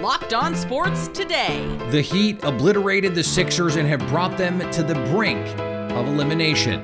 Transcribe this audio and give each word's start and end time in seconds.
Locked 0.00 0.32
On 0.32 0.56
Sports 0.56 1.08
Today. 1.08 1.76
The 1.90 2.00
Heat 2.00 2.42
obliterated 2.42 3.14
the 3.14 3.22
Sixers 3.22 3.76
and 3.76 3.86
have 3.86 4.00
brought 4.08 4.38
them 4.38 4.58
to 4.70 4.82
the 4.82 4.94
brink 5.12 5.46
of 5.58 6.08
elimination. 6.08 6.82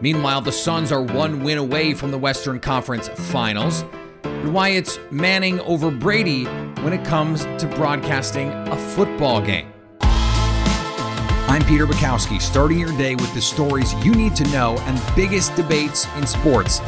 Meanwhile, 0.00 0.40
the 0.40 0.50
Suns 0.50 0.90
are 0.90 1.00
one 1.00 1.44
win 1.44 1.58
away 1.58 1.94
from 1.94 2.10
the 2.10 2.18
Western 2.18 2.58
Conference 2.58 3.06
Finals. 3.08 3.84
And 4.24 4.52
why 4.52 4.70
it's 4.70 4.98
Manning 5.12 5.60
over 5.60 5.92
Brady 5.92 6.46
when 6.82 6.92
it 6.92 7.06
comes 7.06 7.44
to 7.44 7.72
broadcasting 7.76 8.50
a 8.50 8.76
football 8.76 9.40
game. 9.40 9.72
I'm 10.00 11.64
Peter 11.66 11.86
Bukowski, 11.86 12.42
starting 12.42 12.80
your 12.80 12.96
day 12.98 13.14
with 13.14 13.32
the 13.32 13.40
stories 13.40 13.94
you 14.04 14.12
need 14.12 14.34
to 14.34 14.44
know 14.48 14.76
and 14.86 15.00
biggest 15.14 15.54
debates 15.54 16.08
in 16.16 16.26
sports. 16.26 16.80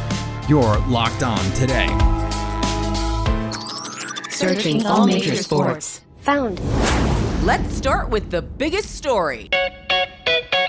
You're 0.49 0.77
locked 0.87 1.23
on 1.23 1.39
today. 1.53 1.87
Searching 4.39 4.85
all 4.85 5.05
major 5.05 5.35
sports. 5.35 5.99
Found. 6.21 6.61
Let's 7.45 7.75
start 7.75 8.09
with 8.09 8.31
the 8.31 8.41
biggest 8.41 8.91
story. 8.95 9.49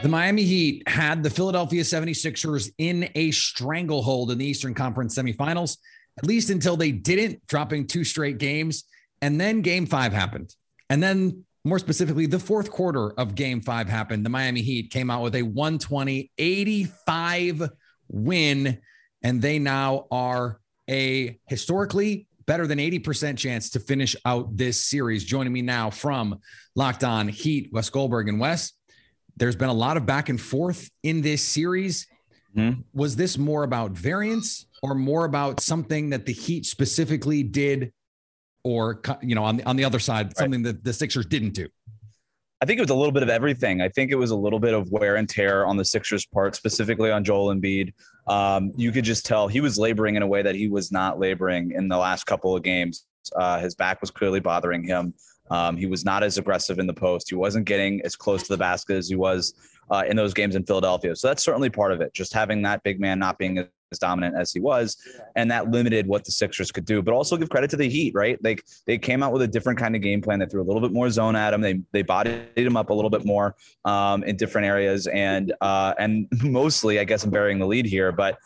The 0.03 0.09
Miami 0.09 0.43
Heat 0.43 0.89
had 0.89 1.23
the 1.23 1.31
Philadelphia 1.31 1.85
76ers 1.85 2.73
in 2.79 3.09
a 3.15 3.31
stranglehold 3.31 4.33
in 4.33 4.39
the 4.39 4.45
Eastern 4.45 4.75
Conference 4.75 5.17
semifinals, 5.17 5.77
at 6.19 6.27
least 6.27 6.51
until 6.51 6.77
they 6.77 6.91
didn't, 6.91 7.47
dropping 7.47 7.87
two 7.87 8.03
straight 8.03 8.39
games. 8.39 8.83
And 9.23 9.41
then 9.41 9.63
game 9.63 9.87
five 9.87 10.13
happened. 10.13 10.53
And 10.89 11.01
then, 11.01 11.45
more 11.65 11.79
specifically, 11.79 12.27
the 12.27 12.41
fourth 12.41 12.73
quarter 12.73 13.13
of 13.13 13.37
game 13.37 13.61
five 13.61 13.89
happened. 13.89 14.27
The 14.27 14.31
Miami 14.31 14.63
Heat 14.63 14.91
came 14.91 15.13
out 15.13 15.23
with 15.23 15.37
a 15.37 15.43
120 15.43 16.33
85 16.37 17.71
win, 18.09 18.81
and 19.23 19.41
they 19.41 19.61
now 19.61 20.09
are 20.11 20.59
a 20.89 21.39
historically 21.47 22.27
better 22.51 22.67
than 22.67 22.81
80% 22.81 23.39
chance 23.39 23.71
to 23.71 23.79
finish 23.79 24.17
out 24.25 24.57
this 24.57 24.85
series. 24.85 25.23
Joining 25.23 25.53
me 25.53 25.63
now 25.63 25.89
from 25.89 26.41
Locked 26.75 27.05
On 27.05 27.29
Heat, 27.29 27.71
Wes 27.73 27.89
Goldberg 27.91 28.29
and 28.29 28.41
Wes. 28.41 28.73
There's 29.37 29.55
been 29.55 29.69
a 29.69 29.73
lot 29.73 29.97
of 29.97 30.05
back 30.05 30.29
and 30.29 30.41
forth 30.41 30.91
in 31.05 31.23
this 31.23 31.45
series. 31.45 32.09
Mm-hmm. 32.57 32.81
Was 32.93 33.15
this 33.15 33.39
more 33.39 33.63
about 33.63 33.93
variance 33.93 34.67
or 34.83 34.97
more 34.97 35.27
about 35.27 35.61
something 35.61 36.11
that 36.11 36.27
the 36.27 36.33
Heat 36.33 36.67
specifically 36.67 37.45
did, 37.45 37.93
or 38.65 39.01
you 39.23 39.37
know, 39.37 39.45
on 39.45 39.59
the 39.59 39.63
on 39.63 39.77
the 39.77 39.85
other 39.85 40.01
side, 40.01 40.27
right. 40.27 40.37
something 40.37 40.65
that 40.65 40.83
the 40.83 40.93
Sixers 40.93 41.27
didn't 41.27 41.55
do? 41.55 41.69
I 42.63 42.67
think 42.67 42.79
it 42.79 42.83
was 42.83 42.91
a 42.91 42.95
little 42.95 43.13
bit 43.13 43.23
of 43.23 43.31
everything. 43.31 43.81
I 43.81 43.89
think 43.89 44.11
it 44.11 44.17
was 44.17 44.33
a 44.33 44.37
little 44.37 44.61
bit 44.61 44.75
of 44.75 44.91
wear 44.91 45.17
and 45.17 45.27
tear 45.27 45.65
on 45.65 45.79
the 45.79 45.85
Sixers' 45.85 46.27
part, 46.27 46.55
specifically 46.55 47.11
on 47.11 47.25
Joel 47.25 47.55
Embiid. 47.55 47.95
Um, 48.27 48.73
you 48.77 48.93
could 48.93 49.05
just 49.05 49.25
tell 49.25 49.49
he 49.49 49.63
was 49.63 49.79
laboring 49.79 50.17
in 50.17 50.23
a 50.23 50.27
way 50.27 50.43
that 50.43 50.55
he 50.55 50.69
was 50.69 50.93
not 50.93 51.19
laboring 51.19 51.73
in 51.73 51.89
the 51.89 51.97
last 51.97 52.25
couple 52.25 52.55
of 52.55 52.63
games. 52.63 53.07
Uh, 53.35 53.59
his 53.61 53.75
back 53.75 54.03
was 54.03 54.11
clearly 54.11 54.41
bothering 54.41 54.85
him. 54.85 55.15
Um, 55.51 55.77
he 55.77 55.87
was 55.87 56.05
not 56.05 56.23
as 56.23 56.37
aggressive 56.37 56.79
in 56.79 56.87
the 56.87 56.95
post. 56.95 57.31
He 57.31 57.35
wasn't 57.35 57.65
getting 57.65 58.03
as 58.03 58.15
close 58.15 58.43
to 58.43 58.49
the 58.51 58.59
basket 58.59 58.97
as 58.97 59.09
he 59.09 59.17
was 59.17 59.55
uh, 59.91 60.05
in 60.07 60.17
those 60.17 60.35
games 60.35 60.55
in 60.55 60.65
Philadelphia. 60.65 61.17
So 61.17 61.29
that's 61.29 61.43
certainly 61.43 61.71
part 61.71 61.93
of 61.93 62.01
it. 62.01 62.13
Just 62.13 62.33
having 62.33 62.63
that 62.63 62.83
big 62.83 63.01
man 63.01 63.19
not 63.19 63.39
being 63.39 63.67
as 63.93 63.99
dominant 63.99 64.37
as 64.37 64.53
he 64.53 64.61
was, 64.61 64.97
and 65.37 65.51
that 65.51 65.71
limited 65.71 66.07
what 66.07 66.25
the 66.25 66.31
Sixers 66.31 66.71
could 66.71 66.85
do. 66.85 67.03
But 67.03 67.13
also 67.13 67.37
give 67.37 67.51
credit 67.51 67.71
to 67.71 67.77
the 67.77 67.89
Heat, 67.89 68.15
right? 68.15 68.43
Like 68.43 68.65
they 68.87 68.99
came 68.99 69.23
out 69.23 69.33
with 69.33 69.43
a 69.43 69.49
different 69.49 69.79
kind 69.79 69.97
of 69.97 70.03
game 70.03 70.21
plan. 70.23 70.39
They 70.39 70.47
threw 70.47 70.63
a 70.63 70.65
little 70.65 70.81
bit 70.81 70.93
more 70.93 71.11
zone 71.11 71.37
at 71.37 71.53
him. 71.53 71.61
They 71.61 71.81
they 71.93 72.03
bodied 72.03 72.43
him 72.57 72.77
up 72.77 72.91
a 72.91 72.95
little 72.95 73.11
bit 73.11 73.25
more 73.25 73.57
um, 73.85 74.23
in 74.25 74.37
different 74.37 74.67
areas, 74.67 75.07
and 75.07 75.53
uh, 75.61 75.95
and 75.99 76.29
mostly, 76.43 76.99
I 76.99 77.05
guess 77.05 77.25
I'm 77.25 77.31
burying 77.31 77.59
the 77.59 77.67
lead 77.67 77.87
here, 77.87 78.13
but 78.13 78.39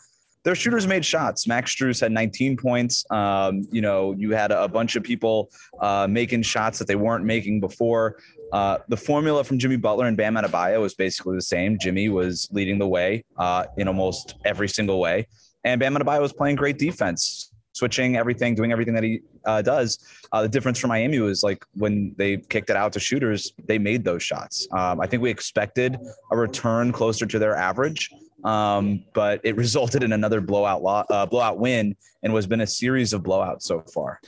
their 0.45 0.55
shooters 0.55 0.85
made 0.85 1.03
shots. 1.03 1.47
Max 1.47 1.75
Strus 1.75 1.99
had 1.99 2.11
19 2.11 2.55
points. 2.55 3.03
Um, 3.09 3.67
you 3.71 3.81
know, 3.81 4.13
you 4.13 4.31
had 4.31 4.51
a 4.51 4.67
bunch 4.67 4.95
of 4.95 5.01
people 5.01 5.49
uh, 5.81 6.07
making 6.07 6.43
shots 6.43 6.77
that 6.77 6.87
they 6.87 6.95
weren't 6.95 7.25
making 7.25 7.59
before. 7.59 8.17
Uh, 8.51 8.77
the 8.87 8.97
formula 8.97 9.43
from 9.43 9.59
Jimmy 9.59 9.75
Butler 9.75 10.05
and 10.05 10.15
Bam 10.15 10.35
Adebayo 10.35 10.81
was 10.81 10.93
basically 10.93 11.35
the 11.35 11.41
same. 11.41 11.77
Jimmy 11.79 12.09
was 12.09 12.47
leading 12.51 12.77
the 12.77 12.87
way 12.87 13.23
uh, 13.37 13.65
in 13.77 13.87
almost 13.87 14.35
every 14.45 14.69
single 14.69 14.99
way, 14.99 15.27
and 15.63 15.79
Bam 15.79 15.95
Adebayo 15.95 16.21
was 16.21 16.33
playing 16.33 16.55
great 16.55 16.77
defense, 16.77 17.51
switching 17.73 18.15
everything, 18.15 18.55
doing 18.55 18.71
everything 18.71 18.93
that 18.93 19.03
he 19.03 19.21
uh, 19.45 19.61
does. 19.61 19.99
Uh, 20.31 20.41
the 20.41 20.49
difference 20.49 20.79
for 20.79 20.87
Miami 20.87 21.19
was 21.19 21.43
like 21.43 21.65
when 21.73 22.13
they 22.17 22.37
kicked 22.37 22.69
it 22.69 22.75
out 22.75 22.93
to 22.93 22.99
shooters, 22.99 23.53
they 23.65 23.77
made 23.77 24.03
those 24.03 24.23
shots. 24.23 24.67
Um, 24.71 25.01
I 25.01 25.07
think 25.07 25.21
we 25.21 25.29
expected 25.29 25.97
a 26.31 26.37
return 26.37 26.91
closer 26.91 27.25
to 27.25 27.39
their 27.39 27.55
average. 27.55 28.09
Um, 28.43 29.03
but 29.13 29.41
it 29.43 29.55
resulted 29.57 30.03
in 30.03 30.13
another 30.13 30.39
blowout 30.39 30.83
lo- 30.83 31.05
uh, 31.09 31.25
blowout 31.25 31.57
win 31.57 31.95
and 32.23 32.33
has 32.33 32.47
been 32.47 32.61
a 32.61 32.67
series 32.67 33.11
of 33.11 33.23
blowouts 33.23 33.63
so 33.63 33.81
far. 33.81 34.19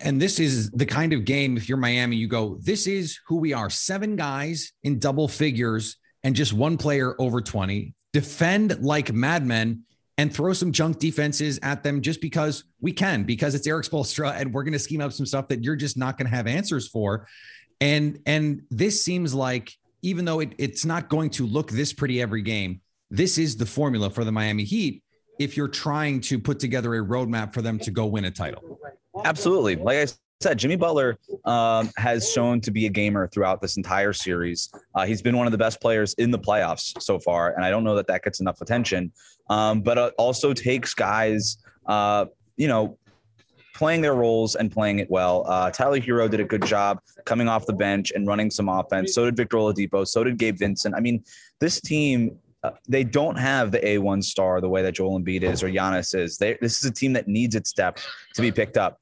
And 0.00 0.20
this 0.20 0.38
is 0.38 0.70
the 0.70 0.86
kind 0.86 1.12
of 1.12 1.24
game, 1.24 1.56
if 1.56 1.68
you're 1.68 1.78
Miami, 1.78 2.16
you 2.16 2.28
go, 2.28 2.58
this 2.60 2.86
is 2.86 3.18
who 3.26 3.36
we 3.36 3.52
are 3.52 3.68
seven 3.68 4.16
guys 4.16 4.72
in 4.84 4.98
double 4.98 5.26
figures 5.26 5.96
and 6.22 6.36
just 6.36 6.52
one 6.52 6.76
player 6.76 7.14
over 7.18 7.40
20. 7.40 7.94
Defend 8.12 8.82
like 8.82 9.12
madmen 9.12 9.84
and 10.18 10.32
throw 10.32 10.52
some 10.52 10.70
junk 10.70 10.98
defenses 10.98 11.58
at 11.62 11.82
them 11.82 12.02
just 12.02 12.20
because 12.20 12.64
we 12.80 12.92
can, 12.92 13.24
because 13.24 13.54
it's 13.54 13.66
Erik 13.66 13.86
Spoelstra 13.86 14.38
and 14.38 14.52
we're 14.52 14.62
going 14.62 14.74
to 14.74 14.78
scheme 14.78 15.00
up 15.00 15.12
some 15.12 15.26
stuff 15.26 15.48
that 15.48 15.64
you're 15.64 15.76
just 15.76 15.96
not 15.96 16.18
going 16.18 16.28
to 16.28 16.36
have 16.36 16.46
answers 16.46 16.86
for. 16.86 17.26
And 17.80 18.20
and 18.26 18.62
this 18.70 19.02
seems 19.02 19.34
like 19.34 19.72
even 20.02 20.24
though 20.24 20.40
it, 20.40 20.52
it's 20.58 20.84
not 20.84 21.08
going 21.08 21.30
to 21.30 21.46
look 21.46 21.70
this 21.70 21.92
pretty 21.92 22.20
every 22.20 22.42
game, 22.42 22.80
this 23.10 23.38
is 23.38 23.56
the 23.56 23.66
formula 23.66 24.10
for 24.10 24.24
the 24.24 24.32
Miami 24.32 24.64
Heat 24.64 25.02
if 25.38 25.56
you're 25.56 25.68
trying 25.68 26.20
to 26.20 26.38
put 26.38 26.60
together 26.60 26.94
a 26.94 27.04
roadmap 27.04 27.54
for 27.54 27.62
them 27.62 27.78
to 27.78 27.90
go 27.90 28.04
win 28.04 28.26
a 28.26 28.30
title. 28.30 28.78
Absolutely. 29.24 29.76
Like 29.76 29.98
I 29.98 30.12
said, 30.40 30.58
Jimmy 30.58 30.76
Butler 30.76 31.18
um, 31.44 31.90
has 31.96 32.30
shown 32.30 32.60
to 32.62 32.70
be 32.70 32.86
a 32.86 32.88
gamer 32.88 33.28
throughout 33.28 33.60
this 33.60 33.76
entire 33.76 34.12
series. 34.12 34.70
Uh, 34.94 35.04
he's 35.04 35.22
been 35.22 35.36
one 35.36 35.46
of 35.46 35.52
the 35.52 35.58
best 35.58 35.80
players 35.80 36.14
in 36.14 36.30
the 36.30 36.38
playoffs 36.38 37.00
so 37.02 37.18
far, 37.18 37.54
and 37.54 37.64
I 37.64 37.70
don't 37.70 37.84
know 37.84 37.94
that 37.96 38.06
that 38.06 38.22
gets 38.22 38.40
enough 38.40 38.60
attention. 38.60 39.12
Um, 39.48 39.82
but 39.82 39.98
it 39.98 40.14
also 40.16 40.52
takes 40.52 40.94
guys, 40.94 41.58
uh, 41.86 42.26
you 42.56 42.68
know, 42.68 42.96
playing 43.74 44.00
their 44.00 44.14
roles 44.14 44.54
and 44.54 44.70
playing 44.70 44.98
it 44.98 45.10
well. 45.10 45.44
Uh, 45.46 45.70
Tyler 45.70 46.00
Herro 46.00 46.30
did 46.30 46.40
a 46.40 46.44
good 46.44 46.64
job 46.64 47.00
coming 47.24 47.48
off 47.48 47.66
the 47.66 47.72
bench 47.72 48.12
and 48.14 48.26
running 48.26 48.50
some 48.50 48.68
offense. 48.68 49.14
So 49.14 49.24
did 49.24 49.36
Victor 49.36 49.56
Oladipo. 49.56 50.06
So 50.06 50.22
did 50.22 50.38
Gabe 50.38 50.58
Vincent. 50.58 50.94
I 50.94 51.00
mean, 51.00 51.24
this 51.60 51.80
team 51.80 52.38
uh, 52.62 52.72
they 52.88 53.04
don't 53.04 53.36
have 53.36 53.72
the 53.72 53.78
A1 53.78 54.22
star 54.22 54.60
the 54.60 54.68
way 54.68 54.82
that 54.82 54.92
Joel 54.92 55.18
Embiid 55.18 55.42
is 55.42 55.62
or 55.62 55.68
Giannis 55.68 56.14
is. 56.14 56.36
They, 56.36 56.58
this 56.60 56.78
is 56.78 56.84
a 56.84 56.92
team 56.92 57.14
that 57.14 57.26
needs 57.26 57.54
its 57.54 57.72
depth 57.72 58.06
to 58.34 58.42
be 58.42 58.52
picked 58.52 58.76
up 58.76 59.00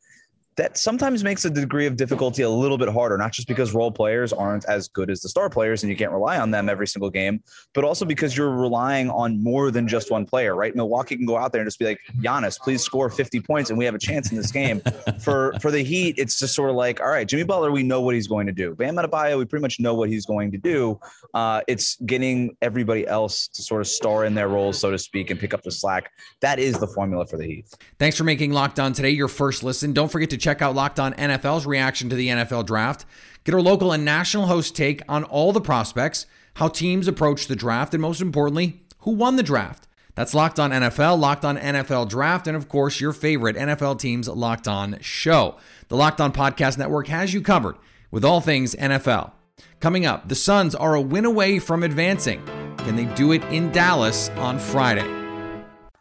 that 0.58 0.76
sometimes 0.76 1.22
makes 1.22 1.44
a 1.44 1.50
degree 1.50 1.86
of 1.86 1.96
difficulty 1.96 2.42
a 2.42 2.50
little 2.50 2.76
bit 2.76 2.88
harder, 2.88 3.16
not 3.16 3.32
just 3.32 3.46
because 3.46 3.72
role 3.72 3.92
players 3.92 4.32
aren't 4.32 4.64
as 4.64 4.88
good 4.88 5.08
as 5.08 5.20
the 5.20 5.28
star 5.28 5.48
players 5.48 5.84
and 5.84 5.90
you 5.90 5.96
can't 5.96 6.10
rely 6.10 6.36
on 6.36 6.50
them 6.50 6.68
every 6.68 6.86
single 6.86 7.08
game, 7.08 7.40
but 7.74 7.84
also 7.84 8.04
because 8.04 8.36
you're 8.36 8.50
relying 8.50 9.08
on 9.08 9.40
more 9.40 9.70
than 9.70 9.86
just 9.86 10.10
one 10.10 10.26
player, 10.26 10.56
right? 10.56 10.74
Milwaukee 10.74 11.16
can 11.16 11.26
go 11.26 11.36
out 11.36 11.52
there 11.52 11.60
and 11.60 11.68
just 11.68 11.78
be 11.78 11.84
like, 11.84 12.00
Giannis, 12.20 12.58
please 12.58 12.82
score 12.82 13.08
50 13.08 13.40
points 13.40 13.70
and 13.70 13.78
we 13.78 13.84
have 13.84 13.94
a 13.94 14.00
chance 14.00 14.32
in 14.32 14.36
this 14.36 14.50
game. 14.50 14.82
for 15.20 15.54
for 15.60 15.70
the 15.70 15.84
Heat, 15.84 16.16
it's 16.18 16.40
just 16.40 16.56
sort 16.56 16.70
of 16.70 16.76
like, 16.76 17.00
all 17.00 17.08
right, 17.08 17.28
Jimmy 17.28 17.44
Butler, 17.44 17.70
we 17.70 17.84
know 17.84 18.00
what 18.00 18.16
he's 18.16 18.26
going 18.26 18.48
to 18.48 18.52
do. 18.52 18.74
Bam 18.74 18.96
Adebayo, 18.96 19.38
we 19.38 19.44
pretty 19.44 19.62
much 19.62 19.78
know 19.78 19.94
what 19.94 20.08
he's 20.08 20.26
going 20.26 20.50
to 20.50 20.58
do. 20.58 20.98
Uh, 21.34 21.60
it's 21.68 21.94
getting 22.04 22.56
everybody 22.62 23.06
else 23.06 23.46
to 23.46 23.62
sort 23.62 23.80
of 23.80 23.86
star 23.86 24.24
in 24.24 24.34
their 24.34 24.48
roles, 24.48 24.76
so 24.76 24.90
to 24.90 24.98
speak, 24.98 25.30
and 25.30 25.38
pick 25.38 25.54
up 25.54 25.62
the 25.62 25.70
slack. 25.70 26.10
That 26.40 26.58
is 26.58 26.80
the 26.80 26.88
formula 26.88 27.26
for 27.26 27.36
the 27.36 27.46
Heat. 27.46 27.66
Thanks 28.00 28.16
for 28.16 28.24
making 28.24 28.52
Locked 28.52 28.80
On 28.80 28.92
today 28.92 29.10
your 29.10 29.28
first 29.28 29.62
listen. 29.62 29.92
Don't 29.92 30.10
forget 30.10 30.30
to 30.30 30.36
check 30.36 30.47
check 30.48 30.62
out 30.62 30.74
Locked 30.74 30.98
On 30.98 31.12
NFL's 31.12 31.66
reaction 31.66 32.08
to 32.08 32.16
the 32.16 32.28
NFL 32.28 32.64
draft. 32.64 33.04
Get 33.44 33.54
our 33.54 33.60
local 33.60 33.92
and 33.92 34.02
national 34.02 34.46
host 34.46 34.74
take 34.74 35.02
on 35.06 35.24
all 35.24 35.52
the 35.52 35.60
prospects, 35.60 36.24
how 36.54 36.68
teams 36.68 37.06
approach 37.06 37.48
the 37.48 37.56
draft, 37.56 37.92
and 37.92 38.00
most 38.00 38.22
importantly, 38.22 38.80
who 39.00 39.10
won 39.10 39.36
the 39.36 39.42
draft. 39.42 39.86
That's 40.14 40.32
Locked 40.32 40.58
On 40.58 40.70
NFL, 40.70 41.18
Locked 41.18 41.44
On 41.44 41.58
NFL 41.58 42.08
Draft, 42.08 42.46
and 42.46 42.56
of 42.56 42.66
course, 42.66 42.98
your 42.98 43.12
favorite 43.12 43.56
NFL 43.56 43.98
teams 44.00 44.26
Locked 44.26 44.66
On 44.66 44.96
show. 45.02 45.56
The 45.88 45.96
Locked 45.96 46.22
On 46.22 46.32
Podcast 46.32 46.78
Network 46.78 47.08
has 47.08 47.34
you 47.34 47.42
covered 47.42 47.76
with 48.10 48.24
all 48.24 48.40
things 48.40 48.74
NFL. 48.74 49.32
Coming 49.80 50.06
up, 50.06 50.28
the 50.28 50.34
Suns 50.34 50.74
are 50.74 50.94
a 50.94 51.00
win 51.00 51.26
away 51.26 51.58
from 51.58 51.82
advancing. 51.82 52.42
Can 52.78 52.96
they 52.96 53.04
do 53.14 53.32
it 53.32 53.44
in 53.44 53.70
Dallas 53.70 54.30
on 54.30 54.58
Friday? 54.58 55.17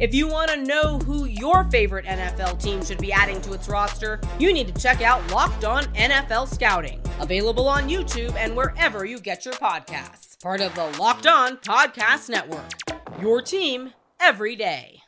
If 0.00 0.12
you 0.12 0.26
want 0.26 0.50
to 0.50 0.56
know 0.56 0.98
who 0.98 1.26
your 1.26 1.62
favorite 1.70 2.04
NFL 2.04 2.60
team 2.60 2.84
should 2.84 2.98
be 2.98 3.12
adding 3.12 3.40
to 3.42 3.52
its 3.52 3.68
roster, 3.68 4.20
you 4.40 4.52
need 4.52 4.74
to 4.74 4.82
check 4.82 5.00
out 5.02 5.30
Locked 5.30 5.64
On 5.64 5.84
NFL 5.94 6.52
Scouting, 6.52 7.00
available 7.20 7.68
on 7.68 7.88
YouTube 7.88 8.34
and 8.34 8.56
wherever 8.56 9.04
you 9.04 9.20
get 9.20 9.44
your 9.44 9.54
podcasts. 9.54 10.42
Part 10.42 10.60
of 10.60 10.74
the 10.74 10.86
Locked 10.98 11.28
On 11.28 11.58
Podcast 11.58 12.28
Network. 12.28 12.72
Your 13.20 13.40
team 13.40 13.92
every 14.18 14.56
day. 14.56 15.00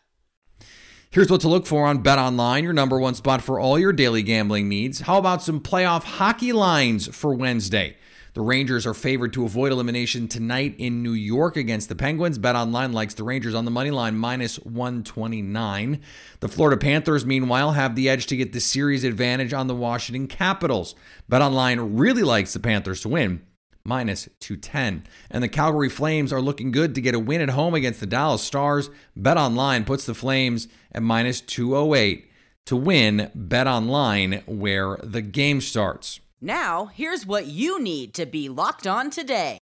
Here's 1.11 1.31
what 1.31 1.41
to 1.41 1.49
look 1.49 1.67
for 1.67 1.85
on 1.85 1.99
Bet 1.99 2.21
Online, 2.21 2.63
your 2.63 2.73
number 2.73 3.01
one 3.01 3.15
spot 3.15 3.43
for 3.43 3.59
all 3.59 3.81
your 3.81 3.93
daily 3.93 4.23
gambling 4.23 4.69
needs. 4.69 5.01
How 5.01 5.19
about 5.19 5.43
some 5.43 5.59
playoff 5.61 6.05
hockey 6.05 6.53
lines 6.53 7.09
for 7.13 7.35
Wednesday? 7.35 7.97
The 8.37 8.43
Rangers 8.43 8.87
are 8.87 8.93
favored 8.93 9.33
to 9.33 9.47
avoid 9.47 9.73
elimination 9.73 10.29
tonight 10.29 10.75
in 10.77 11.03
New 11.03 11.15
York 11.15 11.57
against 11.57 11.89
the 11.89 11.95
Penguins. 11.95 12.37
Bet 12.37 12.55
Online 12.55 12.93
likes 12.93 13.15
the 13.15 13.25
Rangers 13.25 13.55
on 13.55 13.65
the 13.65 13.71
money 13.71 13.91
line 13.91 14.15
minus 14.15 14.57
129. 14.57 16.03
The 16.41 16.49
Florida 16.49 16.79
Panthers, 16.79 17.25
meanwhile, 17.25 17.73
have 17.73 17.95
the 17.95 18.11
edge 18.11 18.27
to 18.27 18.37
get 18.37 18.53
the 18.53 18.61
series 18.61 19.05
advantage 19.05 19.55
on 19.55 19.69
the 19.69 19.75
Washington 19.75 20.27
Capitals. 20.27 20.95
Bet 21.31 21.41
Online 21.41 21.97
really 21.97 22.23
likes 22.23 22.53
the 22.53 22.61
Panthers 22.61 23.01
to 23.01 23.09
win 23.09 23.41
minus 23.85 24.29
210. 24.41 25.05
And 25.31 25.43
the 25.43 25.49
Calgary 25.49 25.89
Flames 25.89 26.31
are 26.31 26.43
looking 26.43 26.73
good 26.73 26.95
to 26.95 27.01
get 27.01 27.15
a 27.15 27.19
win 27.19 27.41
at 27.41 27.49
home 27.49 27.73
against 27.73 28.01
the 28.01 28.07
Dallas 28.07 28.43
Stars. 28.43 28.91
Bet 29.17 29.39
Online 29.39 29.83
puts 29.83 30.05
the 30.05 30.13
Flames 30.13 30.69
at 30.93 31.03
minus 31.03 31.41
208 31.41 32.31
to 32.67 32.77
win. 32.77 33.31
Bet 33.35 33.67
Online 33.67 34.43
where 34.45 34.99
the 35.03 35.23
game 35.23 35.63
starts. 35.63 36.21
Now, 36.43 36.91
here's 36.93 37.25
what 37.25 37.47
you 37.47 37.81
need 37.81 38.13
to 38.15 38.27
be 38.27 38.51
locked 38.51 38.87
on 38.87 39.09
today. 39.09 39.59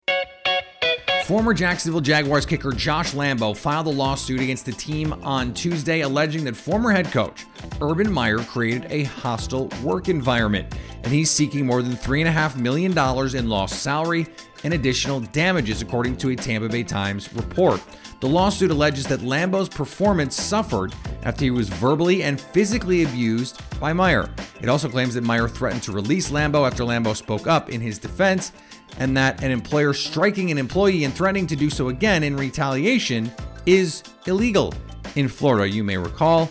Former 1.26 1.52
Jacksonville 1.52 2.00
Jaguars 2.00 2.46
kicker 2.46 2.72
Josh 2.72 3.12
Lambo 3.12 3.54
filed 3.54 3.86
a 3.88 3.90
lawsuit 3.90 4.40
against 4.40 4.64
the 4.64 4.72
team 4.72 5.12
on 5.22 5.52
Tuesday 5.52 6.00
alleging 6.00 6.44
that 6.44 6.56
former 6.56 6.90
head 6.90 7.12
coach 7.12 7.44
Urban 7.82 8.10
Meyer 8.10 8.38
created 8.38 8.90
a 8.90 9.04
hostile 9.04 9.68
work 9.84 10.08
environment, 10.08 10.74
and 11.04 11.12
he's 11.12 11.30
seeking 11.30 11.66
more 11.66 11.82
than 11.82 11.92
$3.5 11.92 12.56
million 12.56 12.96
in 13.36 13.48
lost 13.50 13.82
salary 13.82 14.26
and 14.64 14.72
additional 14.72 15.20
damages, 15.20 15.82
according 15.82 16.16
to 16.16 16.30
a 16.30 16.36
Tampa 16.36 16.70
Bay 16.70 16.84
Times 16.84 17.32
report. 17.34 17.82
The 18.22 18.28
lawsuit 18.28 18.70
alleges 18.70 19.04
that 19.06 19.18
Lambo's 19.18 19.68
performance 19.68 20.40
suffered 20.40 20.94
after 21.24 21.44
he 21.44 21.50
was 21.50 21.68
verbally 21.68 22.22
and 22.22 22.40
physically 22.40 23.02
abused 23.02 23.60
by 23.80 23.92
Meyer. 23.92 24.30
It 24.60 24.68
also 24.68 24.88
claims 24.88 25.14
that 25.14 25.24
Meyer 25.24 25.48
threatened 25.48 25.82
to 25.82 25.92
release 25.92 26.30
Lambo 26.30 26.64
after 26.64 26.84
Lambo 26.84 27.16
spoke 27.16 27.48
up 27.48 27.68
in 27.68 27.80
his 27.80 27.98
defense, 27.98 28.52
and 28.98 29.16
that 29.16 29.42
an 29.42 29.50
employer 29.50 29.92
striking 29.92 30.52
an 30.52 30.58
employee 30.58 31.02
and 31.02 31.12
threatening 31.12 31.48
to 31.48 31.56
do 31.56 31.68
so 31.68 31.88
again 31.88 32.22
in 32.22 32.36
retaliation 32.36 33.28
is 33.66 34.04
illegal. 34.28 34.72
In 35.16 35.26
Florida, 35.26 35.68
you 35.68 35.82
may 35.82 35.96
recall 35.96 36.48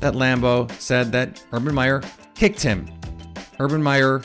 that 0.00 0.14
Lambo 0.14 0.72
said 0.80 1.12
that 1.12 1.44
Urban 1.52 1.74
Meyer 1.74 2.00
kicked 2.34 2.62
him. 2.62 2.88
Urban 3.58 3.82
Meyer 3.82 4.22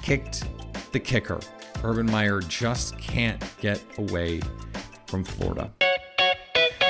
kicked 0.00 0.44
the 0.92 1.00
kicker. 1.00 1.38
Urban 1.84 2.10
Meyer 2.10 2.40
just 2.40 2.96
can't 2.96 3.44
get 3.60 3.84
away 3.98 4.40
from 5.06 5.22
Florida. 5.22 5.70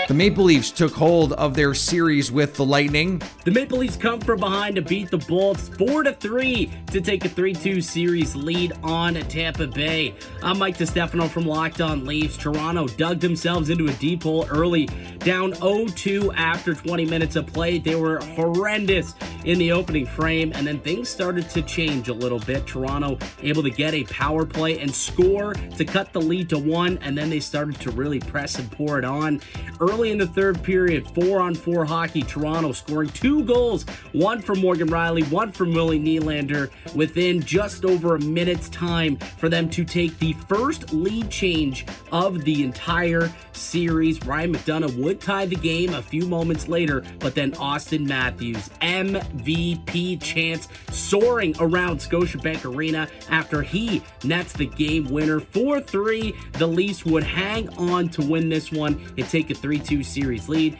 The 0.09 0.15
Maple 0.15 0.45
Leafs 0.45 0.73
took 0.73 0.93
hold 0.93 1.33
of 1.35 1.55
their 1.55 1.75
series 1.75 2.33
with 2.33 2.55
the 2.55 2.65
Lightning. 2.65 3.23
The 3.45 3.53
Maple 3.53 3.79
Leafs 3.79 3.97
come 3.97 4.21
from 4.21 4.41
behind 4.41 4.75
to 4.75 4.83
beat 4.83 5.11
the 5.11 5.19
Bolts 5.19 5.69
4 5.79 6.03
to 6.03 6.13
3 6.13 6.71
to 6.89 7.01
take 7.01 7.25
a 7.25 7.29
3 7.29 7.55
2 7.55 7.81
series 7.81 8.35
lead 8.35 8.73
on 8.83 9.15
Tampa 9.15 9.69
Bay. 9.69 10.15
I'm 10.43 10.59
Mike 10.59 10.77
DeStefano 10.77 11.29
from 11.29 11.47
Locked 11.47 11.81
On 11.81 12.05
Leafs. 12.05 12.37
Toronto 12.37 12.89
dug 12.89 13.21
themselves 13.21 13.71
into 13.71 13.87
a 13.87 13.93
deep 13.95 14.25
hole 14.25 14.45
early, 14.51 14.87
down 15.21 15.55
0 15.55 15.87
2 15.87 16.33
after 16.33 16.75
20 16.75 17.07
minutes 17.07 17.37
of 17.37 17.47
play. 17.47 17.79
They 17.79 17.95
were 17.95 18.19
horrendous 18.35 19.15
in 19.45 19.59
the 19.59 19.71
opening 19.71 20.07
frame, 20.07 20.53
and 20.55 20.67
then 20.67 20.81
things 20.81 21.09
started 21.09 21.49
to 21.51 21.63
change 21.63 22.09
a 22.09 22.15
little 22.15 22.41
bit. 22.41 22.67
Toronto 22.67 23.19
able 23.41 23.63
to 23.63 23.71
get 23.71 23.95
a 23.95 24.05
power 24.05 24.45
play 24.45 24.81
and 24.81 24.93
score 24.93 25.55
to 25.55 25.85
cut 25.85 26.13
the 26.13 26.21
lead 26.21 26.49
to 26.49 26.59
one, 26.59 26.99
and 27.03 27.17
then 27.17 27.31
they 27.31 27.41
started 27.41 27.81
to 27.81 27.91
really 27.93 28.21
press 28.21 28.59
and 28.59 28.71
pour 28.71 28.99
it 28.99 29.05
on. 29.05 29.41
Early 29.81 29.92
in 30.01 30.17
the 30.19 30.27
third 30.27 30.63
period, 30.63 31.07
four 31.15 31.41
on 31.41 31.55
four 31.55 31.85
hockey, 31.85 32.23
Toronto 32.23 32.73
scoring 32.73 33.11
two 33.11 33.45
goals, 33.45 33.85
one 34.13 34.41
from 34.41 34.61
Morgan 34.61 34.89
Rielly, 34.89 35.31
one 35.31 35.53
from 35.53 35.75
Willie 35.75 36.01
Nylander, 36.01 36.71
within 36.95 37.43
just 37.43 37.85
over 37.85 38.17
a 38.17 38.21
minute's 38.21 38.71
time 38.71 39.17
for 39.17 39.51
them 39.51 39.69
to 39.69 39.85
take 39.85 40.19
the 40.19 40.33
first 40.33 40.95
lead 40.95 41.29
change 41.29 41.85
of 42.11 42.43
the 42.45 42.65
entire 42.65 43.31
series. 43.53 44.25
Ryan 44.25 44.55
McDonagh 44.55 44.97
would 44.97 45.21
tie 45.21 45.45
the 45.45 45.57
game 45.57 45.93
a 45.93 46.03
few 46.03 46.27
moments 46.27 46.69
later, 46.69 47.05
but 47.19 47.35
then 47.35 47.53
Auston 47.53 48.07
Matthews, 48.07 48.71
MVP 48.81 50.23
chance 50.23 50.69
soaring 50.91 51.55
around 51.61 51.99
Scotiabank 51.99 52.65
Arena 52.65 53.09
after 53.29 53.61
he 53.61 54.03
nets 54.25 54.55
the 54.55 54.67
game 54.67 55.05
winner 55.11 55.39
4 55.39 55.81
3. 55.81 56.35
The 56.53 56.67
Leafs 56.67 57.05
would 57.05 57.25
hang 57.25 57.69
on 57.77 58.09
to 58.11 58.23
win 58.23 58.49
this 58.49 58.73
one 58.73 58.99
and 59.19 59.29
take 59.29 59.51
a 59.51 59.55
3 59.55 59.82
2 59.83 60.03
series 60.03 60.49
lead. 60.49 60.79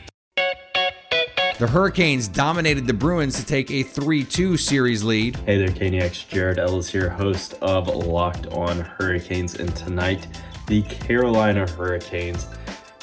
The 1.59 1.69
Hurricanes 1.69 2.27
dominated 2.27 2.87
the 2.87 2.93
Bruins 2.93 3.37
to 3.39 3.47
take 3.47 3.71
a 3.71 3.83
3 3.83 4.25
2 4.25 4.57
series 4.57 5.05
lead. 5.05 5.37
Hey 5.37 5.59
there, 5.59 5.69
Caniacs. 5.69 6.27
Jared 6.27 6.59
Ellis 6.59 6.91
here, 6.91 7.11
host 7.11 7.55
of 7.63 7.87
Locked 7.87 8.49
On 8.49 8.81
Hurricanes. 8.81 9.55
And 9.57 9.75
tonight, 9.77 10.27
the 10.67 10.83
Carolina 10.83 11.69
Hurricanes 11.69 12.49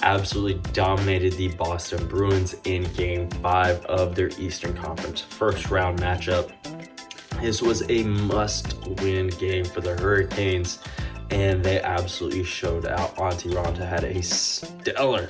absolutely 0.01 0.61
dominated 0.73 1.33
the 1.33 1.49
Boston 1.49 2.05
Bruins 2.07 2.55
in 2.65 2.83
game 2.93 3.29
five 3.29 3.85
of 3.85 4.15
their 4.15 4.29
Eastern 4.39 4.73
Conference 4.73 5.21
first 5.21 5.69
round 5.69 5.99
matchup. 5.99 6.51
This 7.41 7.61
was 7.61 7.89
a 7.89 8.03
must 8.03 8.75
win 9.01 9.27
game 9.27 9.63
for 9.63 9.79
the 9.79 9.95
Hurricanes, 9.95 10.79
and 11.29 11.63
they 11.63 11.81
absolutely 11.81 12.43
showed 12.43 12.85
out. 12.85 13.15
Antti 13.15 13.53
Raanta 13.53 13.87
had 13.87 14.03
a 14.03 14.21
stellar 14.21 15.29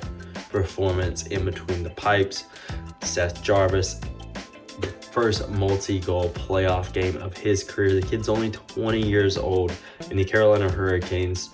performance 0.50 1.26
in 1.26 1.44
between 1.44 1.82
the 1.82 1.90
pipes. 1.90 2.44
Seth 3.02 3.42
Jarvis, 3.42 4.00
first 5.10 5.48
multi 5.50 6.00
goal 6.00 6.30
playoff 6.30 6.92
game 6.92 7.16
of 7.16 7.36
his 7.36 7.64
career. 7.64 7.94
The 8.00 8.06
kid's 8.06 8.28
only 8.28 8.50
20 8.50 9.00
years 9.00 9.36
old, 9.36 9.72
and 10.08 10.18
the 10.18 10.24
Carolina 10.24 10.70
Hurricanes 10.70 11.50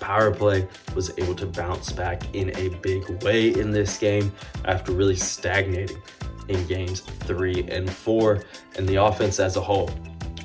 power 0.00 0.32
play 0.32 0.66
was 0.94 1.16
able 1.18 1.34
to 1.34 1.46
bounce 1.46 1.92
back 1.92 2.34
in 2.34 2.56
a 2.56 2.68
big 2.80 3.22
way 3.22 3.48
in 3.48 3.70
this 3.70 3.98
game 3.98 4.32
after 4.64 4.92
really 4.92 5.16
stagnating 5.16 6.00
in 6.48 6.66
games 6.66 7.00
three 7.00 7.64
and 7.68 7.90
four. 7.90 8.44
And 8.76 8.88
the 8.88 8.96
offense 8.96 9.38
as 9.38 9.56
a 9.56 9.60
whole, 9.60 9.90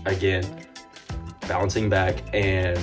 again, 0.05 0.67
bouncing 1.47 1.89
back 1.89 2.23
and 2.33 2.79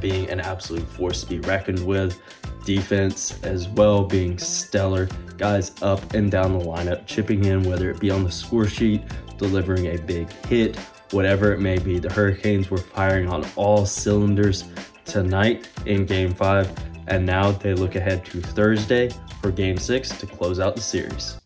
being 0.00 0.28
an 0.30 0.40
absolute 0.40 0.86
force 0.86 1.22
to 1.22 1.26
be 1.26 1.40
reckoned 1.40 1.84
with. 1.84 2.20
Defense 2.68 3.42
as 3.44 3.66
well 3.66 4.04
being 4.04 4.36
stellar. 4.36 5.08
Guys 5.38 5.72
up 5.80 6.12
and 6.12 6.30
down 6.30 6.58
the 6.58 6.62
lineup, 6.62 7.06
chipping 7.06 7.46
in, 7.46 7.62
whether 7.62 7.90
it 7.90 7.98
be 7.98 8.10
on 8.10 8.24
the 8.24 8.30
score 8.30 8.66
sheet, 8.66 9.00
delivering 9.38 9.86
a 9.86 9.96
big 9.96 10.30
hit, 10.44 10.76
whatever 11.12 11.50
it 11.54 11.60
may 11.60 11.78
be. 11.78 11.98
The 11.98 12.12
Hurricanes 12.12 12.70
were 12.70 12.76
firing 12.76 13.26
on 13.26 13.46
all 13.56 13.86
cylinders 13.86 14.64
tonight 15.06 15.66
in 15.86 16.04
game 16.04 16.34
five, 16.34 16.70
and 17.06 17.24
now 17.24 17.52
they 17.52 17.72
look 17.72 17.94
ahead 17.94 18.26
to 18.26 18.42
Thursday 18.42 19.08
for 19.40 19.50
game 19.50 19.78
six 19.78 20.10
to 20.18 20.26
close 20.26 20.60
out 20.60 20.76
the 20.76 20.82
series. 20.82 21.40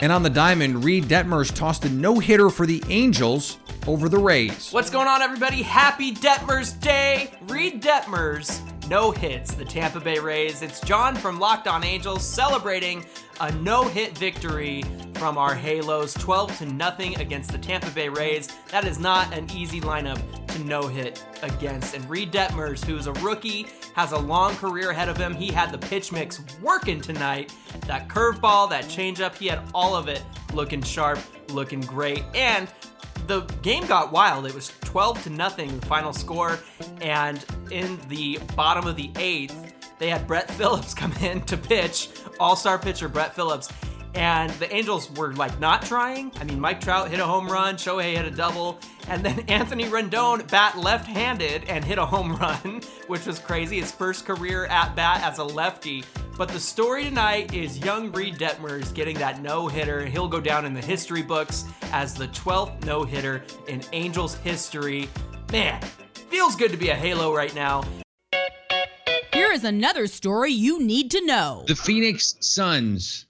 And 0.00 0.12
on 0.12 0.22
the 0.22 0.30
diamond, 0.30 0.84
Reid 0.84 1.06
Detmers 1.06 1.52
tossed 1.52 1.84
a 1.84 1.88
no 1.88 2.20
hitter 2.20 2.50
for 2.50 2.66
the 2.66 2.80
Angels 2.88 3.58
over 3.88 4.08
the 4.08 4.18
Rays. 4.18 4.70
What's 4.70 4.90
going 4.90 5.08
on, 5.08 5.22
everybody? 5.22 5.62
Happy 5.62 6.14
Detmers 6.14 6.80
Day! 6.80 7.32
Reid 7.48 7.82
Detmers, 7.82 8.60
no 8.88 9.10
hits, 9.10 9.54
the 9.54 9.64
Tampa 9.64 10.00
Bay 10.00 10.18
Rays. 10.18 10.62
It's 10.62 10.80
John 10.80 11.14
from 11.14 11.38
Locked 11.38 11.68
On 11.68 11.84
Angels 11.84 12.24
celebrating 12.24 13.04
a 13.40 13.52
no-hit 13.52 14.16
victory 14.16 14.82
from 15.14 15.36
our 15.36 15.54
Halos, 15.54 16.14
12 16.14 16.58
to 16.58 16.66
nothing 16.66 17.14
against 17.20 17.52
the 17.52 17.58
Tampa 17.58 17.90
Bay 17.90 18.08
Rays. 18.08 18.48
That 18.70 18.86
is 18.86 18.98
not 18.98 19.32
an 19.34 19.50
easy 19.50 19.80
lineup 19.80 20.20
to 20.48 20.64
no-hit 20.64 21.22
against. 21.42 21.94
And 21.94 22.08
Reid 22.08 22.32
Detmers, 22.32 22.82
who's 22.82 23.06
a 23.06 23.12
rookie, 23.14 23.66
has 23.94 24.12
a 24.12 24.18
long 24.18 24.54
career 24.56 24.90
ahead 24.90 25.10
of 25.10 25.18
him. 25.18 25.34
He 25.34 25.48
had 25.48 25.70
the 25.70 25.78
pitch 25.78 26.10
mix 26.10 26.40
working 26.62 27.00
tonight. 27.00 27.54
That 27.86 28.08
curveball, 28.08 28.70
that 28.70 28.84
changeup, 28.84 29.36
he 29.36 29.48
had 29.48 29.62
all 29.74 29.96
of 29.96 30.08
it 30.08 30.22
looking 30.54 30.82
sharp, 30.82 31.18
looking 31.50 31.82
great. 31.82 32.24
And 32.34 32.68
the 33.26 33.40
game 33.62 33.86
got 33.86 34.12
wild. 34.12 34.46
It 34.46 34.54
was 34.54 34.70
12 34.88 35.24
to 35.24 35.30
nothing, 35.30 35.78
the 35.80 35.86
final 35.86 36.14
score. 36.14 36.58
And 37.02 37.44
in 37.70 38.00
the 38.08 38.38
bottom 38.56 38.86
of 38.86 38.96
the 38.96 39.10
eighth, 39.16 39.74
they 39.98 40.08
had 40.08 40.26
Brett 40.26 40.50
Phillips 40.54 40.94
come 40.94 41.12
in 41.20 41.42
to 41.42 41.58
pitch, 41.58 42.08
all 42.40 42.56
star 42.56 42.78
pitcher 42.78 43.06
Brett 43.06 43.34
Phillips. 43.34 43.68
And 44.14 44.50
the 44.52 44.74
Angels 44.74 45.10
were 45.12 45.34
like 45.34 45.60
not 45.60 45.82
trying. 45.82 46.32
I 46.40 46.44
mean, 46.44 46.58
Mike 46.58 46.80
Trout 46.80 47.10
hit 47.10 47.20
a 47.20 47.26
home 47.26 47.48
run, 47.48 47.76
Shohei 47.76 48.16
hit 48.16 48.24
a 48.24 48.30
double, 48.30 48.80
and 49.08 49.22
then 49.22 49.40
Anthony 49.48 49.84
Rendon 49.84 50.50
bat 50.50 50.78
left 50.78 51.06
handed 51.06 51.64
and 51.64 51.84
hit 51.84 51.98
a 51.98 52.06
home 52.06 52.34
run, 52.40 52.80
which 53.08 53.26
was 53.26 53.38
crazy. 53.38 53.80
His 53.80 53.92
first 53.92 54.24
career 54.24 54.64
at 54.66 54.96
bat 54.96 55.22
as 55.22 55.36
a 55.36 55.44
lefty. 55.44 56.02
But 56.38 56.50
the 56.50 56.60
story 56.60 57.02
tonight 57.02 57.52
is 57.52 57.78
young 57.78 58.12
Reid 58.12 58.36
Detmers 58.36 58.94
getting 58.94 59.18
that 59.18 59.42
no 59.42 59.66
hitter. 59.66 60.06
He'll 60.06 60.28
go 60.28 60.40
down 60.40 60.64
in 60.64 60.72
the 60.72 60.80
history 60.80 61.20
books 61.20 61.64
as 61.92 62.14
the 62.14 62.28
12th 62.28 62.84
no 62.84 63.02
hitter 63.02 63.42
in 63.66 63.82
Angels 63.92 64.36
history. 64.36 65.08
Man, 65.50 65.82
feels 66.30 66.54
good 66.54 66.70
to 66.70 66.76
be 66.76 66.90
a 66.90 66.94
Halo 66.94 67.34
right 67.34 67.52
now. 67.56 67.82
Here 69.32 69.50
is 69.50 69.64
another 69.64 70.06
story 70.06 70.52
you 70.52 70.80
need 70.80 71.10
to 71.10 71.26
know. 71.26 71.64
The 71.66 71.74
Phoenix 71.74 72.36
Suns 72.38 73.26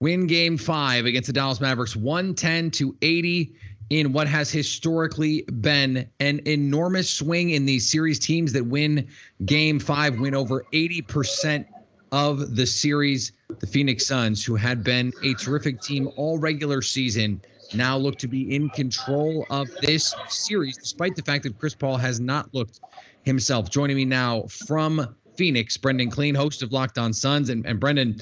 win 0.00 0.26
game 0.26 0.56
five 0.56 1.04
against 1.04 1.26
the 1.26 1.34
Dallas 1.34 1.60
Mavericks 1.60 1.94
110 1.94 2.70
to 2.70 2.96
80 3.02 3.54
in 3.90 4.14
what 4.14 4.26
has 4.26 4.50
historically 4.50 5.42
been 5.42 6.08
an 6.18 6.40
enormous 6.46 7.10
swing 7.10 7.50
in 7.50 7.66
these 7.66 7.90
series 7.90 8.18
teams 8.18 8.54
that 8.54 8.64
win 8.64 9.06
game 9.44 9.78
five, 9.78 10.18
win 10.18 10.34
over 10.34 10.64
80% 10.72 11.66
of 12.12 12.54
the 12.54 12.66
series. 12.66 13.32
The 13.58 13.66
Phoenix 13.66 14.06
Suns, 14.06 14.44
who 14.44 14.54
had 14.54 14.84
been 14.84 15.12
a 15.22 15.34
terrific 15.34 15.80
team 15.80 16.08
all 16.16 16.38
regular 16.38 16.82
season, 16.82 17.40
now 17.74 17.96
look 17.96 18.18
to 18.18 18.28
be 18.28 18.54
in 18.54 18.68
control 18.70 19.46
of 19.50 19.68
this 19.80 20.14
series, 20.28 20.76
despite 20.76 21.16
the 21.16 21.22
fact 21.22 21.42
that 21.44 21.58
Chris 21.58 21.74
Paul 21.74 21.96
has 21.96 22.20
not 22.20 22.52
looked 22.54 22.80
himself. 23.24 23.70
Joining 23.70 23.96
me 23.96 24.04
now 24.04 24.42
from 24.42 25.16
Phoenix, 25.36 25.76
Brendan 25.76 26.10
Clean, 26.10 26.34
host 26.34 26.62
of 26.62 26.72
Locked 26.72 26.98
On 26.98 27.12
Suns. 27.12 27.48
And, 27.48 27.64
and 27.66 27.80
Brendan, 27.80 28.20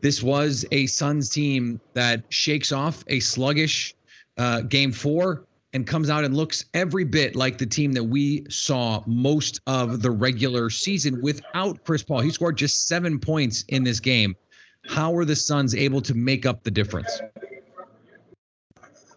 this 0.00 0.22
was 0.22 0.64
a 0.72 0.86
Suns 0.86 1.30
team 1.30 1.80
that 1.94 2.24
shakes 2.30 2.72
off 2.72 3.04
a 3.06 3.20
sluggish 3.20 3.94
uh, 4.38 4.62
game 4.62 4.92
four 4.92 5.44
and 5.72 5.86
comes 5.86 6.10
out 6.10 6.24
and 6.24 6.36
looks 6.36 6.64
every 6.74 7.04
bit 7.04 7.36
like 7.36 7.58
the 7.58 7.66
team 7.66 7.92
that 7.92 8.04
we 8.04 8.44
saw 8.50 9.02
most 9.06 9.60
of 9.66 10.02
the 10.02 10.10
regular 10.10 10.70
season 10.70 11.20
without 11.22 11.84
Chris 11.84 12.02
Paul. 12.02 12.20
He 12.20 12.30
scored 12.30 12.56
just 12.56 12.88
seven 12.88 13.18
points 13.18 13.64
in 13.68 13.84
this 13.84 14.00
game. 14.00 14.36
How 14.88 15.12
were 15.12 15.24
the 15.24 15.36
Suns 15.36 15.74
able 15.74 16.00
to 16.02 16.14
make 16.14 16.46
up 16.46 16.64
the 16.64 16.70
difference? 16.70 17.20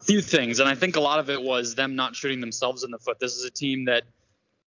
Few 0.02 0.22
things, 0.22 0.60
and 0.60 0.68
I 0.68 0.76
think 0.76 0.98
a 0.98 1.00
lot 1.00 1.20
of 1.20 1.30
it 1.30 1.42
was 1.42 1.76
them 1.76 1.96
not 1.96 2.16
shooting 2.16 2.42
themselves 2.42 2.84
in 2.84 2.92
the 2.92 3.00
foot. 3.00 3.20
This 3.20 3.36
is 3.36 3.46
a 3.46 3.50
team 3.50 3.86
that 3.86 4.04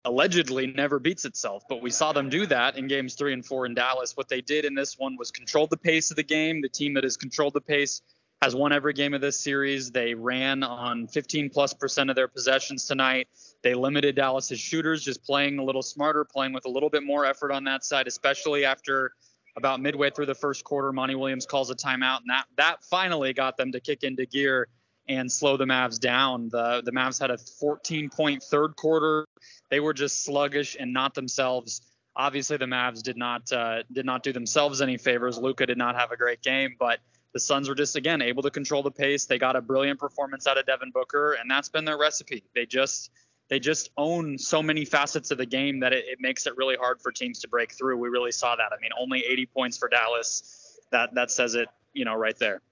allegedly 0.04 0.68
never 0.68 1.00
beats 1.00 1.24
itself, 1.24 1.64
but 1.68 1.82
we 1.82 1.90
saw 1.90 2.12
them 2.12 2.30
do 2.30 2.46
that 2.46 2.78
in 2.78 2.86
games 2.86 3.16
three 3.16 3.32
and 3.32 3.44
four 3.44 3.66
in 3.66 3.74
Dallas. 3.74 4.16
What 4.16 4.28
they 4.28 4.40
did 4.40 4.64
in 4.64 4.74
this 4.74 4.96
one 4.96 5.16
was 5.16 5.32
control 5.32 5.66
the 5.66 5.76
pace 5.76 6.10
of 6.12 6.16
the 6.16 6.22
game. 6.22 6.62
The 6.62 6.68
team 6.68 6.94
that 6.94 7.02
has 7.02 7.16
controlled 7.16 7.54
the 7.54 7.60
pace 7.60 8.02
has 8.42 8.54
won 8.54 8.72
every 8.72 8.92
game 8.92 9.14
of 9.14 9.20
this 9.20 9.40
series. 9.40 9.90
They 9.90 10.14
ran 10.14 10.62
on 10.62 11.06
15 11.06 11.50
plus 11.50 11.72
percent 11.72 12.10
of 12.10 12.16
their 12.16 12.28
possessions 12.28 12.86
tonight. 12.86 13.28
They 13.62 13.74
limited 13.74 14.16
Dallas's 14.16 14.60
shooters, 14.60 15.02
just 15.02 15.24
playing 15.24 15.58
a 15.58 15.64
little 15.64 15.82
smarter, 15.82 16.24
playing 16.24 16.52
with 16.52 16.66
a 16.66 16.70
little 16.70 16.90
bit 16.90 17.02
more 17.02 17.24
effort 17.24 17.50
on 17.50 17.64
that 17.64 17.84
side, 17.84 18.06
especially 18.06 18.64
after 18.64 19.12
about 19.56 19.80
midway 19.80 20.10
through 20.10 20.26
the 20.26 20.34
first 20.34 20.64
quarter, 20.64 20.92
Monty 20.92 21.14
Williams 21.14 21.46
calls 21.46 21.70
a 21.70 21.74
timeout, 21.74 22.20
and 22.20 22.28
that 22.28 22.44
that 22.56 22.84
finally 22.84 23.32
got 23.32 23.56
them 23.56 23.72
to 23.72 23.80
kick 23.80 24.04
into 24.04 24.26
gear 24.26 24.68
and 25.08 25.30
slow 25.30 25.56
the 25.56 25.64
Mavs 25.64 25.98
down. 25.98 26.48
The 26.50 26.82
the 26.84 26.92
Mavs 26.92 27.18
had 27.18 27.30
a 27.30 27.38
14 27.38 28.10
point 28.10 28.42
third 28.42 28.76
quarter. 28.76 29.26
They 29.70 29.80
were 29.80 29.94
just 29.94 30.24
sluggish 30.24 30.76
and 30.78 30.92
not 30.92 31.14
themselves. 31.14 31.80
Obviously, 32.14 32.56
the 32.56 32.66
Mavs 32.66 33.02
did 33.02 33.16
not 33.16 33.50
uh, 33.50 33.82
did 33.90 34.04
not 34.04 34.22
do 34.22 34.32
themselves 34.32 34.82
any 34.82 34.98
favors. 34.98 35.38
Luka 35.38 35.64
did 35.66 35.78
not 35.78 35.96
have 35.96 36.12
a 36.12 36.16
great 36.16 36.42
game, 36.42 36.76
but 36.78 36.98
the 37.36 37.40
Suns 37.40 37.68
were 37.68 37.74
just 37.74 37.96
again 37.96 38.22
able 38.22 38.42
to 38.44 38.50
control 38.50 38.82
the 38.82 38.90
pace. 38.90 39.26
They 39.26 39.36
got 39.36 39.56
a 39.56 39.60
brilliant 39.60 40.00
performance 40.00 40.46
out 40.46 40.56
of 40.56 40.64
Devin 40.64 40.90
Booker, 40.90 41.34
and 41.34 41.50
that's 41.50 41.68
been 41.68 41.84
their 41.84 41.98
recipe. 41.98 42.42
They 42.54 42.64
just 42.64 43.10
they 43.50 43.60
just 43.60 43.90
own 43.98 44.38
so 44.38 44.62
many 44.62 44.86
facets 44.86 45.30
of 45.30 45.36
the 45.36 45.44
game 45.44 45.80
that 45.80 45.92
it, 45.92 46.06
it 46.08 46.18
makes 46.18 46.46
it 46.46 46.56
really 46.56 46.76
hard 46.76 46.98
for 47.02 47.12
teams 47.12 47.40
to 47.40 47.48
break 47.48 47.72
through. 47.72 47.98
We 47.98 48.08
really 48.08 48.32
saw 48.32 48.56
that. 48.56 48.72
I 48.72 48.80
mean, 48.80 48.90
only 48.98 49.22
80 49.22 49.46
points 49.46 49.76
for 49.76 49.90
Dallas. 49.90 50.80
That 50.92 51.12
that 51.14 51.30
says 51.30 51.54
it, 51.54 51.68
you 51.92 52.06
know, 52.06 52.14
right 52.14 52.38
there. 52.38 52.62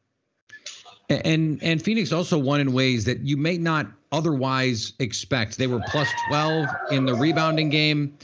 And 1.11 1.62
and 1.62 1.83
Phoenix 1.83 2.11
also 2.11 2.38
won 2.38 2.61
in 2.61 2.73
ways 2.73 3.04
that 3.04 3.21
you 3.21 3.37
may 3.37 3.59
not 3.59 3.87
otherwise 4.12 4.94
expect. 4.99 5.59
They 5.59 5.66
were 5.66 5.83
plus 5.88 6.09
12 6.28 6.66
in 6.90 7.04
the 7.04 7.14
rebounding 7.14 7.68
game. 7.68 8.16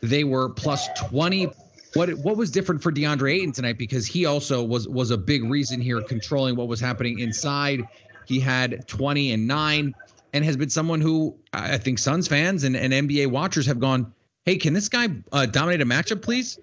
They 0.00 0.22
were 0.22 0.48
plus 0.48 0.86
20 1.08 1.48
what 1.94 2.10
what 2.10 2.36
was 2.36 2.50
different 2.50 2.82
for 2.82 2.92
DeAndre 2.92 3.34
Ayton 3.34 3.52
tonight 3.52 3.78
because 3.78 4.06
he 4.06 4.26
also 4.26 4.62
was 4.62 4.88
was 4.88 5.10
a 5.10 5.18
big 5.18 5.44
reason 5.44 5.80
here 5.80 6.00
controlling 6.02 6.56
what 6.56 6.68
was 6.68 6.80
happening 6.80 7.18
inside. 7.18 7.82
He 8.26 8.40
had 8.40 8.86
20 8.86 9.32
and 9.32 9.46
9 9.48 9.94
and 10.32 10.44
has 10.44 10.56
been 10.56 10.70
someone 10.70 11.00
who 11.00 11.36
I 11.52 11.78
think 11.78 11.98
Suns 11.98 12.28
fans 12.28 12.64
and, 12.64 12.76
and 12.76 12.92
NBA 12.92 13.28
watchers 13.28 13.66
have 13.66 13.80
gone, 13.80 14.12
"Hey, 14.44 14.56
can 14.56 14.74
this 14.74 14.88
guy 14.88 15.08
uh, 15.32 15.46
dominate 15.46 15.80
a 15.80 15.86
matchup, 15.86 16.22
please?" 16.22 16.58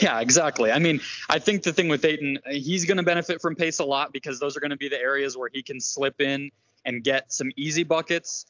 Yeah, 0.00 0.20
exactly. 0.20 0.70
I 0.70 0.78
mean, 0.78 1.00
I 1.28 1.38
think 1.38 1.62
the 1.62 1.72
thing 1.72 1.88
with 1.88 2.04
Ayton, 2.04 2.38
he's 2.50 2.84
going 2.84 2.96
to 2.98 3.02
benefit 3.02 3.40
from 3.40 3.56
pace 3.56 3.78
a 3.78 3.84
lot 3.84 4.12
because 4.12 4.38
those 4.38 4.56
are 4.56 4.60
going 4.60 4.70
to 4.72 4.76
be 4.76 4.88
the 4.88 5.00
areas 5.00 5.36
where 5.36 5.48
he 5.52 5.62
can 5.62 5.80
slip 5.80 6.20
in 6.20 6.50
and 6.84 7.02
get 7.02 7.32
some 7.32 7.50
easy 7.56 7.82
buckets. 7.82 8.46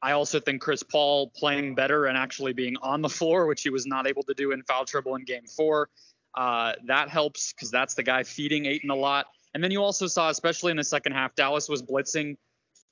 I 0.00 0.12
also 0.12 0.38
think 0.40 0.60
Chris 0.60 0.82
Paul 0.82 1.30
playing 1.36 1.74
better 1.74 2.06
and 2.06 2.16
actually 2.16 2.52
being 2.52 2.76
on 2.82 3.02
the 3.02 3.08
floor, 3.08 3.46
which 3.46 3.62
he 3.62 3.70
was 3.70 3.86
not 3.86 4.06
able 4.06 4.22
to 4.24 4.34
do 4.34 4.52
in 4.52 4.62
foul 4.62 4.84
trouble 4.84 5.16
in 5.16 5.24
game 5.24 5.46
four, 5.46 5.88
uh, 6.36 6.72
that 6.86 7.08
helps 7.08 7.52
because 7.52 7.70
that's 7.70 7.94
the 7.94 8.02
guy 8.02 8.22
feeding 8.22 8.66
Ayton 8.66 8.90
a 8.90 8.94
lot. 8.94 9.26
And 9.54 9.64
then 9.64 9.70
you 9.70 9.82
also 9.82 10.06
saw, 10.06 10.28
especially 10.28 10.70
in 10.70 10.76
the 10.76 10.84
second 10.84 11.12
half, 11.12 11.34
Dallas 11.34 11.68
was 11.68 11.82
blitzing 11.82 12.36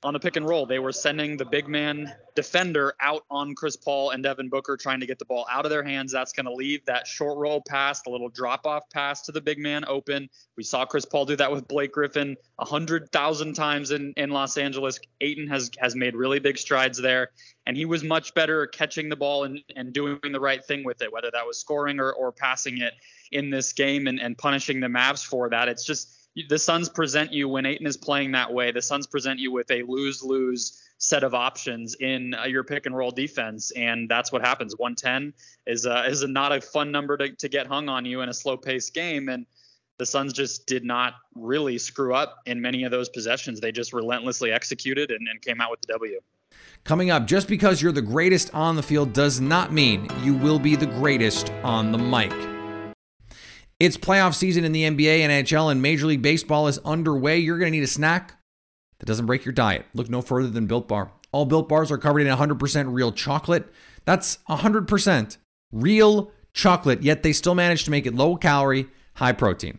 on 0.03 0.13
the 0.13 0.19
pick 0.19 0.35
and 0.35 0.47
roll. 0.47 0.65
They 0.65 0.77
were 0.77 0.91
sending 0.91 1.37
the 1.37 1.45
big 1.45 1.67
man 1.67 2.13
defender 2.35 2.93
out 2.99 3.23
on 3.31 3.55
Chris 3.55 3.75
Paul 3.75 4.11
and 4.11 4.21
Devin 4.21 4.47
Booker, 4.47 4.77
trying 4.77 4.99
to 4.99 5.07
get 5.07 5.17
the 5.17 5.25
ball 5.25 5.47
out 5.51 5.65
of 5.65 5.71
their 5.71 5.83
hands. 5.83 6.11
That's 6.11 6.33
going 6.33 6.45
to 6.45 6.53
leave 6.53 6.85
that 6.85 7.07
short 7.07 7.37
roll 7.39 7.63
pass, 7.67 8.03
the 8.03 8.11
little 8.11 8.29
drop 8.29 8.67
off 8.67 8.83
pass 8.91 9.23
to 9.23 9.31
the 9.31 9.41
big 9.41 9.57
man 9.57 9.85
open. 9.87 10.29
We 10.55 10.63
saw 10.63 10.85
Chris 10.85 11.05
Paul 11.05 11.25
do 11.25 11.35
that 11.37 11.51
with 11.51 11.67
Blake 11.67 11.93
Griffin 11.93 12.37
a 12.59 12.65
hundred 12.65 13.11
thousand 13.11 13.55
times 13.55 13.89
in, 13.89 14.13
in 14.17 14.29
Los 14.29 14.57
Angeles. 14.57 14.99
Ayton 15.19 15.47
has 15.47 15.71
has 15.79 15.95
made 15.95 16.15
really 16.15 16.39
big 16.39 16.59
strides 16.59 16.99
there, 16.99 17.31
and 17.65 17.75
he 17.75 17.85
was 17.85 18.03
much 18.03 18.35
better 18.35 18.67
catching 18.67 19.09
the 19.09 19.15
ball 19.15 19.45
and, 19.45 19.59
and 19.75 19.93
doing 19.93 20.19
the 20.31 20.39
right 20.39 20.63
thing 20.63 20.83
with 20.83 21.01
it, 21.01 21.11
whether 21.11 21.31
that 21.31 21.47
was 21.47 21.59
scoring 21.59 21.99
or, 21.99 22.11
or 22.11 22.31
passing 22.31 22.81
it 22.81 22.93
in 23.31 23.49
this 23.49 23.73
game 23.73 24.05
and, 24.05 24.19
and 24.19 24.37
punishing 24.37 24.79
the 24.79 24.87
Mavs 24.87 25.25
for 25.25 25.49
that. 25.49 25.67
It's 25.67 25.85
just 25.85 26.16
the 26.47 26.59
Suns 26.59 26.89
present 26.89 27.33
you 27.33 27.49
when 27.49 27.65
Ayton 27.65 27.87
is 27.87 27.97
playing 27.97 28.33
that 28.33 28.53
way. 28.53 28.71
The 28.71 28.81
Suns 28.81 29.07
present 29.07 29.39
you 29.39 29.51
with 29.51 29.71
a 29.71 29.83
lose 29.83 30.21
lose 30.23 30.83
set 30.99 31.23
of 31.23 31.33
options 31.33 31.95
in 31.95 32.33
uh, 32.33 32.45
your 32.45 32.63
pick 32.63 32.85
and 32.85 32.95
roll 32.95 33.11
defense, 33.11 33.71
and 33.71 34.09
that's 34.09 34.31
what 34.31 34.43
happens. 34.43 34.75
110 34.77 35.33
is 35.65 35.85
uh, 35.85 36.03
is 36.07 36.23
not 36.23 36.51
a 36.51 36.61
fun 36.61 36.91
number 36.91 37.17
to, 37.17 37.29
to 37.29 37.49
get 37.49 37.67
hung 37.67 37.89
on 37.89 38.05
you 38.05 38.21
in 38.21 38.29
a 38.29 38.33
slow 38.33 38.57
paced 38.57 38.93
game, 38.93 39.29
and 39.29 39.45
the 39.97 40.05
Suns 40.05 40.33
just 40.33 40.67
did 40.67 40.83
not 40.83 41.15
really 41.33 41.77
screw 41.77 42.13
up 42.13 42.37
in 42.45 42.61
many 42.61 42.83
of 42.83 42.91
those 42.91 43.09
possessions. 43.09 43.59
They 43.59 43.71
just 43.71 43.93
relentlessly 43.93 44.51
executed 44.51 45.11
and, 45.11 45.27
and 45.27 45.41
came 45.41 45.59
out 45.59 45.71
with 45.71 45.81
the 45.81 45.93
W. 45.93 46.19
Coming 46.83 47.09
up, 47.09 47.25
just 47.25 47.47
because 47.47 47.81
you're 47.81 47.91
the 47.91 48.01
greatest 48.01 48.53
on 48.53 48.75
the 48.75 48.83
field 48.83 49.11
does 49.11 49.41
not 49.41 49.73
mean 49.73 50.07
you 50.23 50.35
will 50.35 50.59
be 50.59 50.75
the 50.75 50.85
greatest 50.85 51.51
on 51.63 51.91
the 51.91 51.97
mic. 51.97 52.56
It's 53.79 53.95
playoff 53.95 54.33
season 54.33 54.63
in 54.63 54.71
the 54.71 54.85
NBA, 54.85 55.19
NHL, 55.19 55.71
and 55.71 55.83
Major 55.83 56.07
League 56.07 56.23
Baseball 56.23 56.67
is 56.67 56.79
underway. 56.79 57.37
You're 57.37 57.59
going 57.59 57.71
to 57.71 57.77
need 57.77 57.83
a 57.83 57.87
snack 57.87 58.33
that 58.97 59.05
doesn't 59.05 59.27
break 59.27 59.45
your 59.45 59.51
diet. 59.51 59.85
Look 59.93 60.09
no 60.09 60.23
further 60.23 60.49
than 60.49 60.65
Built 60.65 60.87
Bar. 60.87 61.11
All 61.31 61.45
Built 61.45 61.69
Bars 61.69 61.91
are 61.91 61.99
covered 61.99 62.21
in 62.21 62.35
100% 62.35 62.91
real 62.91 63.11
chocolate. 63.11 63.71
That's 64.03 64.39
100% 64.49 65.37
real 65.71 66.31
chocolate, 66.53 67.03
yet 67.03 67.21
they 67.21 67.31
still 67.31 67.53
manage 67.53 67.83
to 67.83 67.91
make 67.91 68.07
it 68.07 68.15
low 68.15 68.35
calorie, 68.35 68.87
high 69.13 69.33
protein. 69.33 69.77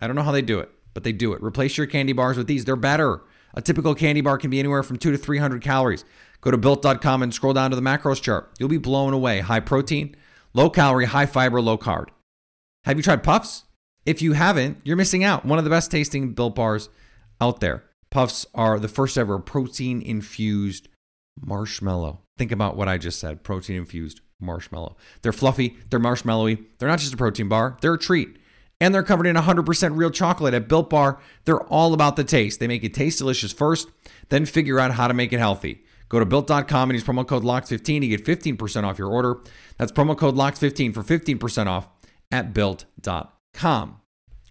I 0.00 0.06
don't 0.06 0.14
know 0.14 0.22
how 0.22 0.30
they 0.30 0.42
do 0.42 0.60
it, 0.60 0.70
but 0.94 1.02
they 1.02 1.12
do 1.12 1.32
it. 1.32 1.42
Replace 1.42 1.76
your 1.76 1.88
candy 1.88 2.12
bars 2.12 2.36
with 2.36 2.46
these. 2.46 2.64
They're 2.64 2.76
better. 2.76 3.22
A 3.54 3.60
typical 3.60 3.96
candy 3.96 4.20
bar 4.20 4.38
can 4.38 4.50
be 4.50 4.60
anywhere 4.60 4.84
from 4.84 4.96
2 4.96 5.10
to 5.10 5.18
300 5.18 5.60
calories. 5.60 6.04
Go 6.40 6.52
to 6.52 6.56
built.com 6.56 7.24
and 7.24 7.34
scroll 7.34 7.52
down 7.52 7.70
to 7.70 7.76
the 7.76 7.82
macros 7.82 8.22
chart. 8.22 8.52
You'll 8.60 8.68
be 8.68 8.78
blown 8.78 9.12
away. 9.12 9.40
High 9.40 9.58
protein, 9.58 10.14
low 10.54 10.70
calorie, 10.70 11.06
high 11.06 11.26
fiber, 11.26 11.60
low 11.60 11.76
carb. 11.76 12.10
Have 12.84 12.96
you 12.96 13.02
tried 13.02 13.22
Puffs? 13.22 13.64
If 14.06 14.22
you 14.22 14.32
haven't, 14.32 14.78
you're 14.84 14.96
missing 14.96 15.22
out. 15.22 15.44
One 15.44 15.58
of 15.58 15.64
the 15.64 15.70
best 15.70 15.90
tasting 15.90 16.32
built 16.32 16.54
bars 16.54 16.88
out 17.40 17.60
there. 17.60 17.84
Puffs 18.10 18.46
are 18.54 18.78
the 18.78 18.88
first 18.88 19.18
ever 19.18 19.38
protein 19.38 20.00
infused 20.00 20.88
marshmallow. 21.38 22.20
Think 22.38 22.52
about 22.52 22.76
what 22.76 22.88
I 22.88 22.96
just 22.96 23.20
said 23.20 23.42
protein 23.42 23.76
infused 23.76 24.22
marshmallow. 24.40 24.96
They're 25.20 25.32
fluffy, 25.32 25.76
they're 25.90 26.00
marshmallowy. 26.00 26.64
They're 26.78 26.88
not 26.88 26.98
just 26.98 27.12
a 27.12 27.18
protein 27.18 27.48
bar, 27.48 27.76
they're 27.82 27.94
a 27.94 27.98
treat. 27.98 28.38
And 28.80 28.94
they're 28.94 29.02
covered 29.02 29.26
in 29.26 29.36
100% 29.36 29.96
real 29.96 30.10
chocolate 30.10 30.54
at 30.54 30.66
Built 30.66 30.88
Bar. 30.88 31.20
They're 31.44 31.60
all 31.64 31.92
about 31.92 32.16
the 32.16 32.24
taste. 32.24 32.60
They 32.60 32.66
make 32.66 32.82
it 32.82 32.94
taste 32.94 33.18
delicious 33.18 33.52
first, 33.52 33.88
then 34.30 34.46
figure 34.46 34.80
out 34.80 34.92
how 34.92 35.06
to 35.06 35.12
make 35.12 35.34
it 35.34 35.38
healthy. 35.38 35.82
Go 36.08 36.18
to 36.18 36.24
built.com 36.24 36.90
and 36.90 36.94
use 36.94 37.04
promo 37.04 37.26
code 37.26 37.42
LOCKED15 37.42 38.00
to 38.00 38.08
get 38.08 38.24
15% 38.24 38.84
off 38.84 38.98
your 38.98 39.10
order. 39.10 39.42
That's 39.76 39.92
promo 39.92 40.16
code 40.16 40.34
LOCKED15 40.34 40.94
for 40.94 41.02
15% 41.02 41.66
off 41.66 41.90
at 42.30 42.52
built.com. 42.52 44.00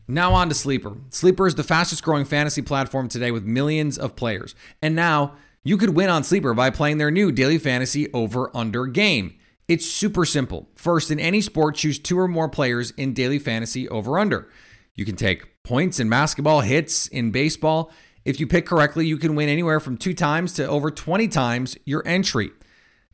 Now 0.07 0.33
on 0.33 0.50
to 0.50 0.55
Sleeper. 0.55 0.98
Sleeper 1.09 1.45
is 1.45 1.55
the 1.55 1.63
fastest 1.63 2.03
growing 2.03 2.25
fantasy 2.25 2.63
platform 2.63 3.09
today 3.09 3.29
with 3.29 3.43
millions 3.43 3.98
of 3.98 4.15
players. 4.15 4.55
And 4.81 4.95
now 4.95 5.36
you 5.63 5.77
could 5.77 5.95
win 5.95 6.09
on 6.09 6.24
Sleeper 6.24 6.53
by 6.53 6.71
playing 6.71 6.98
their 6.98 7.12
new 7.12 7.31
daily 7.31 7.59
fantasy 7.59 8.12
over 8.12 8.50
under 8.55 8.88
game. 8.88 9.36
It's 9.67 9.86
super 9.86 10.25
simple. 10.25 10.67
First, 10.74 11.12
in 11.12 11.19
any 11.19 11.41
sport, 11.41 11.75
choose 11.75 12.00
two 12.00 12.17
or 12.17 12.27
more 12.27 12.50
players 12.50 12.89
in 12.91 13.13
daily 13.13 13.38
fantasy 13.38 13.88
over 13.89 14.17
under. 14.17 14.50
You 14.95 15.05
can 15.05 15.15
take 15.15 15.63
points 15.63 16.00
in 16.00 16.09
basketball, 16.09 16.62
hits 16.62 17.07
in 17.07 17.29
baseball. 17.29 17.91
If 18.25 18.39
you 18.39 18.48
pick 18.48 18.65
correctly, 18.65 19.05
you 19.05 19.17
can 19.17 19.36
win 19.36 19.48
anywhere 19.48 19.79
from 19.79 19.95
two 19.95 20.15
times 20.15 20.53
to 20.53 20.67
over 20.67 20.89
20 20.89 21.27
times 21.27 21.77
your 21.86 22.01
entry. 22.07 22.50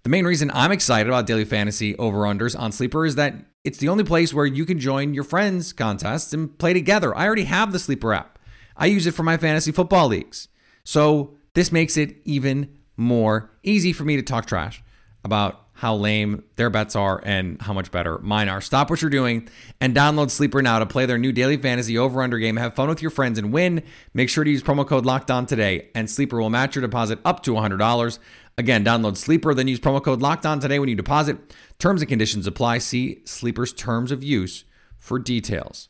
The 0.03 0.09
main 0.09 0.23
reason 0.23 0.49
I'm 0.53 0.71
excited 0.71 1.09
about 1.09 1.27
daily 1.27 1.45
fantasy 1.45 1.95
over 1.97 2.19
unders 2.19 2.57
on 2.57 2.71
Sleeper 2.71 3.05
is 3.05 3.15
that 3.15 3.35
it's 3.65 3.79
the 3.79 3.89
only 3.89 4.03
place 4.03 4.33
where 4.33 4.45
you 4.45 4.65
can 4.65 4.79
join 4.79 5.13
your 5.13 5.23
friends' 5.23 5.73
contests 5.73 6.33
and 6.33 6.57
play 6.57 6.73
together. 6.73 7.15
I 7.17 7.25
already 7.25 7.45
have 7.45 7.71
the 7.71 7.79
Sleeper 7.79 8.13
app, 8.13 8.39
I 8.77 8.87
use 8.87 9.07
it 9.07 9.13
for 9.13 9.23
my 9.23 9.37
fantasy 9.37 9.71
football 9.71 10.07
leagues. 10.07 10.47
So 10.83 11.35
this 11.53 11.71
makes 11.71 11.97
it 11.97 12.17
even 12.25 12.77
more 12.97 13.51
easy 13.63 13.93
for 13.93 14.03
me 14.03 14.15
to 14.15 14.21
talk 14.21 14.45
trash 14.45 14.83
about 15.23 15.61
how 15.79 15.93
lame 15.93 16.41
their 16.55 16.69
bets 16.69 16.95
are 16.95 17.21
and 17.25 17.61
how 17.61 17.73
much 17.73 17.91
better 17.91 18.17
mine 18.19 18.47
are. 18.47 18.61
Stop 18.61 18.89
what 18.89 19.01
you're 19.01 19.09
doing 19.09 19.49
and 19.81 19.93
download 19.93 20.31
Sleeper 20.31 20.61
now 20.61 20.79
to 20.79 20.85
play 20.85 21.05
their 21.05 21.17
new 21.17 21.33
daily 21.33 21.57
fantasy 21.57 21.97
over 21.97 22.21
under 22.21 22.37
game. 22.39 22.55
Have 22.55 22.75
fun 22.75 22.87
with 22.87 23.01
your 23.01 23.11
friends 23.11 23.37
and 23.37 23.51
win. 23.51 23.83
Make 24.13 24.29
sure 24.29 24.45
to 24.45 24.49
use 24.49 24.63
promo 24.63 24.87
code 24.87 25.05
locked 25.05 25.29
on 25.29 25.45
today, 25.45 25.89
and 25.93 26.09
Sleeper 26.09 26.39
will 26.39 26.49
match 26.49 26.75
your 26.75 26.81
deposit 26.81 27.19
up 27.25 27.43
to 27.43 27.51
$100. 27.51 28.19
Again, 28.57 28.85
download 28.85 29.17
Sleeper, 29.17 29.53
then 29.53 29.67
use 29.67 29.79
promo 29.79 30.01
code 30.01 30.21
locked 30.21 30.45
on 30.45 30.59
today 30.59 30.79
when 30.79 30.87
you 30.87 30.95
deposit. 30.95 31.37
Terms 31.77 32.01
and 32.01 32.07
conditions 32.07 32.47
apply. 32.47 32.77
See 32.77 33.21
Sleeper's 33.25 33.73
terms 33.73 34.11
of 34.11 34.23
use 34.23 34.63
for 34.97 35.19
details. 35.19 35.89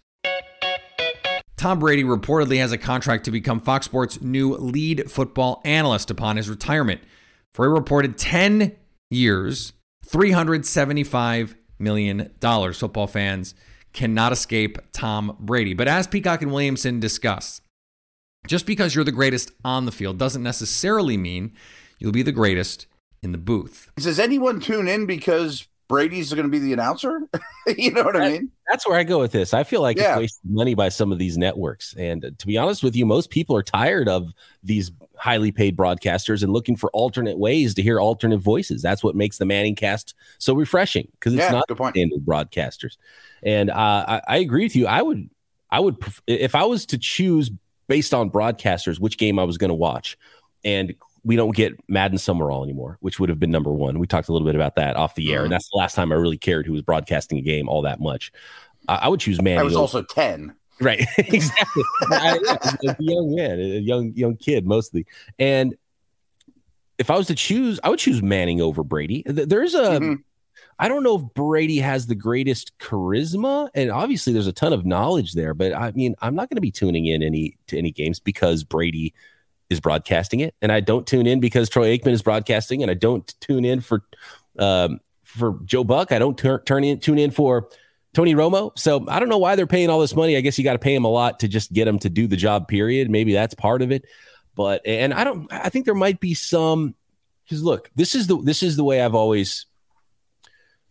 Tom 1.58 1.80
Brady 1.80 2.04
reportedly 2.04 2.58
has 2.58 2.72
a 2.72 2.78
contract 2.78 3.26
to 3.26 3.32
become 3.32 3.60
Fox 3.60 3.86
Sports' 3.86 4.22
new 4.22 4.56
lead 4.56 5.10
football 5.10 5.62
analyst 5.64 6.12
upon 6.12 6.38
his 6.38 6.50
retirement 6.50 7.02
for 7.54 7.66
a 7.66 7.70
reported 7.70 8.18
10 8.18 8.76
years, 9.10 9.74
$375 10.06 11.56
million. 11.80 12.32
Football 12.42 13.08
fans 13.08 13.56
cannot 13.94 14.34
escape 14.34 14.78
Tom 14.92 15.38
Brady. 15.40 15.74
But 15.74 15.88
as 15.88 16.08
Peacock 16.08 16.42
and 16.42 16.52
Williamson 16.52 17.00
discuss, 17.00 17.62
just 18.48 18.66
because 18.66 18.94
you're 18.94 19.04
the 19.04 19.12
greatest 19.12 19.52
on 19.64 19.86
the 19.86 19.92
field 19.92 20.18
doesn't 20.18 20.44
necessarily 20.44 21.16
mean 21.16 21.54
you'll 22.00 22.12
be 22.12 22.24
the 22.24 22.32
greatest 22.32 22.88
in 23.22 23.32
the 23.32 23.38
booth. 23.38 23.90
Does 23.98 24.20
anyone 24.20 24.60
tune 24.60 24.88
in 24.88 25.06
because 25.06 25.68
Brady's 25.88 26.34
going 26.34 26.46
to 26.46 26.50
be 26.52 26.60
the 26.60 26.74
announcer? 26.74 27.22
you 27.78 27.92
know 27.92 28.04
what 28.04 28.16
I 28.16 28.30
mean? 28.32 28.52
That's 28.70 28.88
where 28.88 28.98
I 28.98 29.04
go 29.04 29.20
with 29.20 29.32
this. 29.32 29.54
I 29.54 29.64
feel 29.64 29.82
like 29.82 29.98
Yeah. 29.98 30.14
it's 30.14 30.20
wasting 30.20 30.54
money 30.54 30.74
by 30.74 30.90
some 30.90 31.12
of 31.12 31.20
these 31.20 31.38
networks. 31.38 31.94
And 31.98 32.26
uh, 32.26 32.32
to 32.38 32.48
be 32.48 32.58
honest 32.58 32.84
with 32.84 32.96
you, 32.96 33.06
most 33.06 33.30
people 33.30 33.56
are 33.56 33.62
tired 33.64 34.10
of 34.10 34.32
these 34.64 34.92
highly 35.16 35.52
paid 35.52 35.78
broadcasters 35.78 36.44
and 36.44 36.52
looking 36.52 36.76
for 36.76 36.90
alternate 36.92 37.38
ways 37.38 37.74
to 37.76 37.82
hear 37.84 38.00
alternate 38.00 38.40
voices. 38.40 38.82
That's 38.82 39.04
what 39.04 39.16
makes 39.16 39.38
the 39.38 39.46
Manning 39.46 39.76
cast 39.76 40.14
so 40.40 40.54
refreshing 40.56 41.08
because 41.14 41.34
it's 41.34 41.42
Yeah, 41.44 41.52
not 41.52 41.68
good 41.68 41.78
point. 41.78 41.96
standard 41.96 42.26
broadcasters. 42.26 42.98
And 43.44 43.70
uh, 43.70 44.06
I, 44.08 44.22
I 44.28 44.38
agree 44.38 44.64
with 44.64 44.76
you. 44.76 44.88
I 44.88 45.02
would, 45.04 45.30
I 45.70 45.80
would, 45.80 46.00
pref- 46.00 46.22
if 46.28 46.56
I 46.56 46.64
was 46.66 46.86
to 46.88 46.98
choose 46.98 47.52
based 47.88 48.14
on 48.14 48.32
broadcasters 48.32 49.00
which 49.00 49.18
game 49.20 49.38
I 49.38 49.44
was 49.44 49.58
going 49.60 49.70
to 49.70 49.76
watch, 49.76 50.18
and 50.64 50.96
we 51.26 51.36
don't 51.36 51.56
get 51.56 51.74
Madden 51.90 52.18
Summerall 52.20 52.64
anymore, 52.64 52.98
which 53.02 53.20
would 53.20 53.30
have 53.30 53.40
been 53.40 53.52
number 53.52 53.72
one. 53.74 53.98
We 54.00 54.08
talked 54.08 54.30
a 54.30 54.32
little 54.32 54.46
bit 54.46 54.56
about 54.56 54.76
that 54.76 54.96
off 54.96 55.16
the 55.16 55.34
air, 55.34 55.44
and 55.44 55.52
that's 55.52 55.70
the 55.72 55.78
last 55.78 55.96
time 55.96 56.12
I 56.12 56.16
really 56.16 56.38
cared 56.38 56.66
who 56.68 56.74
was 56.74 56.84
broadcasting 56.84 57.38
a 57.40 57.42
game 57.42 57.68
all 57.68 57.82
that 57.82 58.00
much. 58.00 58.32
I, 58.88 58.96
I 58.96 59.08
would 59.08 59.20
choose 59.20 59.42
Manning. 59.42 59.60
I 59.60 59.64
was 59.64 59.76
also 59.76 60.04
10. 60.04 60.54
Right, 60.80 61.06
exactly. 61.18 61.84
I, 62.12 62.38
young 63.00 63.34
man, 63.36 63.60
a 63.60 63.80
young 63.80 64.14
young 64.16 64.38
kid 64.38 64.66
mostly. 64.68 65.06
And 65.40 65.76
if 66.98 67.10
I 67.10 67.18
was 67.18 67.28
to 67.28 67.36
choose, 67.36 67.80
I 67.84 67.90
would 67.90 68.00
choose 68.00 68.22
Manning 68.22 68.62
over 68.62 68.84
Brady. 68.84 69.24
There's 69.26 69.74
a, 69.74 70.00
Mhm. 70.00 70.24
I 70.78 70.90
don't 70.90 71.04
know 71.04 71.16
if 71.18 71.34
Brady 71.34 71.78
has 71.78 72.08
the 72.08 72.16
greatest 72.16 72.78
charisma, 72.78 73.70
and 73.74 73.90
obviously 73.90 74.34
there's 74.34 74.48
a 74.48 74.54
ton 74.54 74.74
of 74.74 74.86
knowledge 74.86 75.34
there. 75.34 75.54
But 75.54 75.74
I 75.74 75.92
mean, 75.92 76.16
I'm 76.22 76.36
not 76.36 76.50
going 76.50 76.58
to 76.58 76.62
be 76.62 76.72
tuning 76.72 77.06
in 77.06 77.24
any 77.24 77.58
to 77.68 77.78
any 77.78 77.92
games 77.92 78.20
because 78.20 78.64
Brady 78.64 79.14
is 79.70 79.80
broadcasting 79.80 80.40
it, 80.40 80.56
and 80.62 80.72
I 80.72 80.80
don't 80.80 81.06
tune 81.08 81.28
in 81.28 81.40
because 81.40 81.70
Troy 81.70 81.98
Aikman 81.98 82.12
is 82.12 82.22
broadcasting, 82.22 82.82
and 82.82 82.92
I 82.92 82.94
don't 82.96 83.34
tune 83.42 83.66
in 83.66 83.82
for 83.82 84.04
um, 84.60 85.00
for 85.24 85.60
Joe 85.66 85.84
Buck. 85.84 86.12
I 86.12 86.20
don't 86.20 86.38
tur- 86.38 86.64
turn 86.66 86.84
in 86.84 87.00
tune 87.00 87.18
in 87.18 87.32
for 87.32 87.70
Tony 88.14 88.34
Romo. 88.34 88.72
So 88.78 89.06
I 89.10 89.20
don't 89.20 89.30
know 89.30 89.38
why 89.38 89.56
they're 89.56 89.68
paying 89.68 89.90
all 89.90 90.00
this 90.00 90.16
money. 90.16 90.38
I 90.38 90.42
guess 90.42 90.58
you 90.58 90.64
got 90.64 90.74
to 90.74 90.80
pay 90.80 90.96
him 90.96 91.04
a 91.04 91.10
lot 91.10 91.40
to 91.42 91.48
just 91.48 91.74
get 91.74 91.88
him 91.88 92.00
to 92.00 92.10
do 92.10 92.28
the 92.28 92.38
job. 92.38 92.68
Period. 92.68 93.10
Maybe 93.10 93.34
that's 93.34 93.54
part 93.54 93.82
of 93.82 93.92
it. 93.92 94.06
But 94.56 94.82
and 94.86 95.14
I 95.14 95.24
don't. 95.24 95.52
I 95.52 95.70
think 95.70 95.86
there 95.86 95.94
might 95.94 96.20
be 96.20 96.34
some. 96.34 96.96
Because 97.44 97.62
look, 97.62 97.92
this 97.96 98.16
is 98.16 98.28
the 98.28 98.42
this 98.42 98.64
is 98.64 98.76
the 98.76 98.84
way 98.84 99.02
I've 99.02 99.14
always 99.14 99.68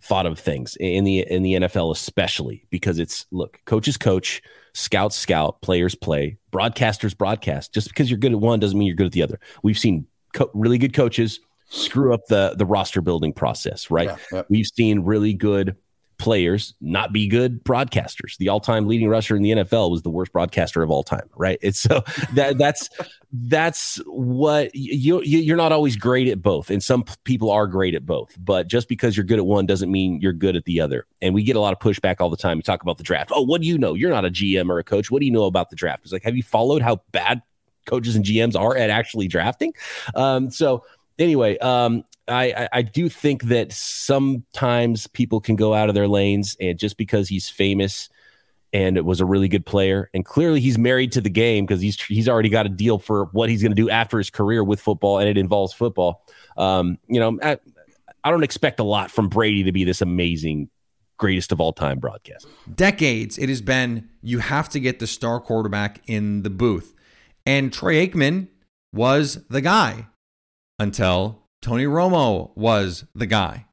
thought 0.02 0.26
of 0.26 0.38
things 0.38 0.76
in 0.78 1.04
the 1.04 1.20
in 1.20 1.42
the 1.42 1.54
NFL, 1.54 1.90
especially 1.92 2.66
because 2.70 2.98
it's 2.98 3.26
look, 3.32 3.58
coaches 3.64 3.96
coach, 3.96 4.42
scouts 4.74 5.16
scout, 5.16 5.60
players 5.62 5.94
play, 5.94 6.36
broadcasters 6.52 7.16
broadcast. 7.16 7.72
Just 7.72 7.88
because 7.88 8.10
you're 8.10 8.18
good 8.18 8.32
at 8.32 8.40
one 8.40 8.60
doesn't 8.60 8.78
mean 8.78 8.86
you're 8.86 8.96
good 8.96 9.06
at 9.06 9.12
the 9.12 9.22
other. 9.22 9.40
We've 9.62 9.78
seen 9.78 10.06
co- 10.34 10.50
really 10.52 10.78
good 10.78 10.92
coaches 10.92 11.40
screw 11.66 12.12
up 12.12 12.26
the 12.26 12.54
the 12.56 12.66
roster 12.66 13.00
building 13.00 13.32
process, 13.32 13.90
right? 13.90 14.08
Yeah, 14.08 14.16
yeah. 14.32 14.42
We've 14.48 14.66
seen 14.66 15.00
really 15.00 15.32
good 15.32 15.76
players 16.24 16.72
not 16.80 17.12
be 17.12 17.28
good 17.28 17.62
broadcasters. 17.62 18.38
The 18.38 18.48
all-time 18.48 18.88
leading 18.88 19.10
rusher 19.10 19.36
in 19.36 19.42
the 19.42 19.50
NFL 19.50 19.90
was 19.90 20.00
the 20.00 20.08
worst 20.08 20.32
broadcaster 20.32 20.82
of 20.82 20.90
all 20.90 21.02
time, 21.02 21.28
right? 21.36 21.58
It's 21.60 21.78
so 21.78 22.02
that 22.32 22.56
that's 22.56 22.88
that's 23.30 23.96
what 24.06 24.74
you, 24.74 25.20
you 25.20 25.38
you're 25.38 25.58
not 25.58 25.70
always 25.70 25.96
great 25.96 26.28
at 26.28 26.40
both, 26.40 26.70
and 26.70 26.82
some 26.82 27.04
people 27.24 27.50
are 27.50 27.66
great 27.66 27.94
at 27.94 28.06
both. 28.06 28.34
But 28.38 28.68
just 28.68 28.88
because 28.88 29.18
you're 29.18 29.24
good 29.24 29.38
at 29.38 29.44
one 29.44 29.66
doesn't 29.66 29.92
mean 29.92 30.18
you're 30.22 30.32
good 30.32 30.56
at 30.56 30.64
the 30.64 30.80
other. 30.80 31.06
And 31.20 31.34
we 31.34 31.42
get 31.42 31.56
a 31.56 31.60
lot 31.60 31.74
of 31.74 31.78
pushback 31.78 32.16
all 32.20 32.30
the 32.30 32.38
time. 32.38 32.56
We 32.56 32.62
talk 32.62 32.82
about 32.82 32.96
the 32.96 33.04
draft. 33.04 33.30
Oh, 33.34 33.42
what 33.42 33.60
do 33.60 33.66
you 33.66 33.76
know? 33.76 33.92
You're 33.92 34.10
not 34.10 34.24
a 34.24 34.30
GM 34.30 34.70
or 34.70 34.78
a 34.78 34.84
coach. 34.84 35.10
What 35.10 35.20
do 35.20 35.26
you 35.26 35.32
know 35.32 35.44
about 35.44 35.68
the 35.68 35.76
draft? 35.76 36.04
It's 36.04 36.12
like, 36.12 36.22
have 36.22 36.36
you 36.36 36.42
followed 36.42 36.80
how 36.80 37.02
bad 37.12 37.42
coaches 37.84 38.16
and 38.16 38.24
GMs 38.24 38.58
are 38.58 38.78
at 38.78 38.88
actually 38.88 39.28
drafting? 39.28 39.74
Um, 40.14 40.50
so 40.50 40.84
anyway, 41.18 41.58
um, 41.58 42.04
I, 42.26 42.68
I 42.72 42.82
do 42.82 43.08
think 43.08 43.44
that 43.44 43.72
sometimes 43.72 45.06
people 45.08 45.40
can 45.40 45.56
go 45.56 45.74
out 45.74 45.88
of 45.88 45.94
their 45.94 46.08
lanes, 46.08 46.56
and 46.60 46.78
just 46.78 46.96
because 46.96 47.28
he's 47.28 47.48
famous 47.48 48.08
and 48.72 48.96
it 48.96 49.04
was 49.04 49.20
a 49.20 49.24
really 49.24 49.46
good 49.46 49.64
player, 49.64 50.10
and 50.12 50.24
clearly 50.24 50.60
he's 50.60 50.76
married 50.76 51.12
to 51.12 51.20
the 51.20 51.30
game 51.30 51.64
because 51.64 51.80
he's 51.80 52.00
he's 52.02 52.28
already 52.28 52.48
got 52.48 52.66
a 52.66 52.68
deal 52.68 52.98
for 52.98 53.26
what 53.26 53.48
he's 53.48 53.62
going 53.62 53.70
to 53.70 53.76
do 53.76 53.88
after 53.88 54.18
his 54.18 54.30
career 54.30 54.64
with 54.64 54.80
football, 54.80 55.18
and 55.18 55.28
it 55.28 55.38
involves 55.38 55.72
football. 55.72 56.26
Um, 56.56 56.98
you 57.06 57.20
know, 57.20 57.38
I, 57.40 57.58
I 58.24 58.30
don't 58.30 58.42
expect 58.42 58.80
a 58.80 58.84
lot 58.84 59.12
from 59.12 59.28
Brady 59.28 59.62
to 59.62 59.72
be 59.72 59.84
this 59.84 60.02
amazing, 60.02 60.70
greatest 61.18 61.52
of 61.52 61.60
all 61.60 61.72
time 61.72 62.00
broadcast. 62.00 62.48
decades 62.74 63.38
it 63.38 63.48
has 63.48 63.60
been 63.60 64.08
you 64.22 64.40
have 64.40 64.68
to 64.70 64.80
get 64.80 64.98
the 64.98 65.06
star 65.06 65.38
quarterback 65.38 66.00
in 66.06 66.42
the 66.42 66.50
booth. 66.50 66.94
And 67.46 67.72
Troy 67.72 68.04
Aikman 68.04 68.48
was 68.92 69.44
the 69.48 69.60
guy 69.60 70.06
until 70.78 71.42
Tony 71.62 71.84
Romo 71.84 72.56
was 72.56 73.04
the 73.14 73.26
guy. 73.26 73.66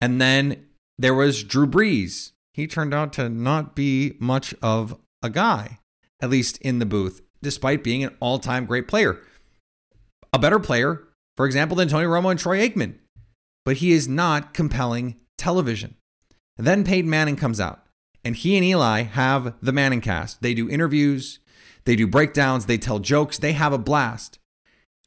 And 0.00 0.20
then 0.20 0.66
there 0.98 1.14
was 1.14 1.42
Drew 1.42 1.66
Brees. 1.66 2.32
He 2.52 2.66
turned 2.66 2.94
out 2.94 3.12
to 3.14 3.28
not 3.28 3.74
be 3.74 4.16
much 4.20 4.54
of 4.62 4.96
a 5.22 5.30
guy, 5.30 5.78
at 6.20 6.30
least 6.30 6.58
in 6.58 6.78
the 6.78 6.86
booth, 6.86 7.22
despite 7.42 7.82
being 7.82 8.04
an 8.04 8.14
all 8.20 8.38
time 8.38 8.66
great 8.66 8.86
player. 8.86 9.20
A 10.32 10.38
better 10.38 10.60
player, 10.60 11.02
for 11.36 11.46
example, 11.46 11.76
than 11.76 11.88
Tony 11.88 12.06
Romo 12.06 12.30
and 12.30 12.38
Troy 12.38 12.58
Aikman. 12.58 12.98
But 13.64 13.78
he 13.78 13.92
is 13.92 14.06
not 14.06 14.54
compelling 14.54 15.16
television. 15.38 15.96
Then 16.56 16.84
Peyton 16.84 17.10
Manning 17.10 17.36
comes 17.36 17.58
out, 17.58 17.84
and 18.24 18.36
he 18.36 18.56
and 18.56 18.64
Eli 18.64 19.02
have 19.02 19.54
the 19.60 19.72
Manning 19.72 20.00
cast. 20.00 20.42
They 20.42 20.54
do 20.54 20.68
interviews, 20.68 21.40
they 21.84 21.96
do 21.96 22.06
breakdowns, 22.06 22.66
they 22.66 22.78
tell 22.78 22.98
jokes, 22.98 23.38
they 23.38 23.52
have 23.52 23.72
a 23.72 23.78
blast. 23.78 24.38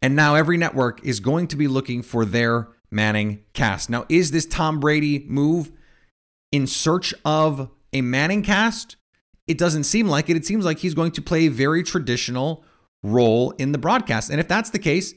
And 0.01 0.15
now 0.15 0.35
every 0.35 0.57
network 0.57 1.03
is 1.03 1.19
going 1.19 1.47
to 1.47 1.55
be 1.55 1.67
looking 1.67 2.01
for 2.01 2.25
their 2.25 2.69
Manning 2.89 3.43
cast. 3.53 3.89
Now, 3.89 4.05
is 4.07 4.31
this 4.31 4.45
Tom 4.45 4.79
Brady 4.79 5.25
move 5.27 5.71
in 6.51 6.67
search 6.67 7.13
of 7.25 7.69
a 7.91 8.01
Manning 8.01 8.43
cast? 8.43 8.95
It 9.45 9.57
doesn't 9.57 9.83
seem 9.83 10.07
like 10.07 10.29
it. 10.29 10.37
It 10.37 10.45
seems 10.45 10.63
like 10.63 10.79
he's 10.79 10.93
going 10.93 11.11
to 11.11 11.21
play 11.21 11.47
a 11.47 11.51
very 11.51 11.83
traditional 11.83 12.63
role 13.03 13.51
in 13.51 13.73
the 13.73 13.77
broadcast. 13.77 14.29
And 14.29 14.39
if 14.39 14.47
that's 14.47 14.69
the 14.69 14.79
case, 14.79 15.13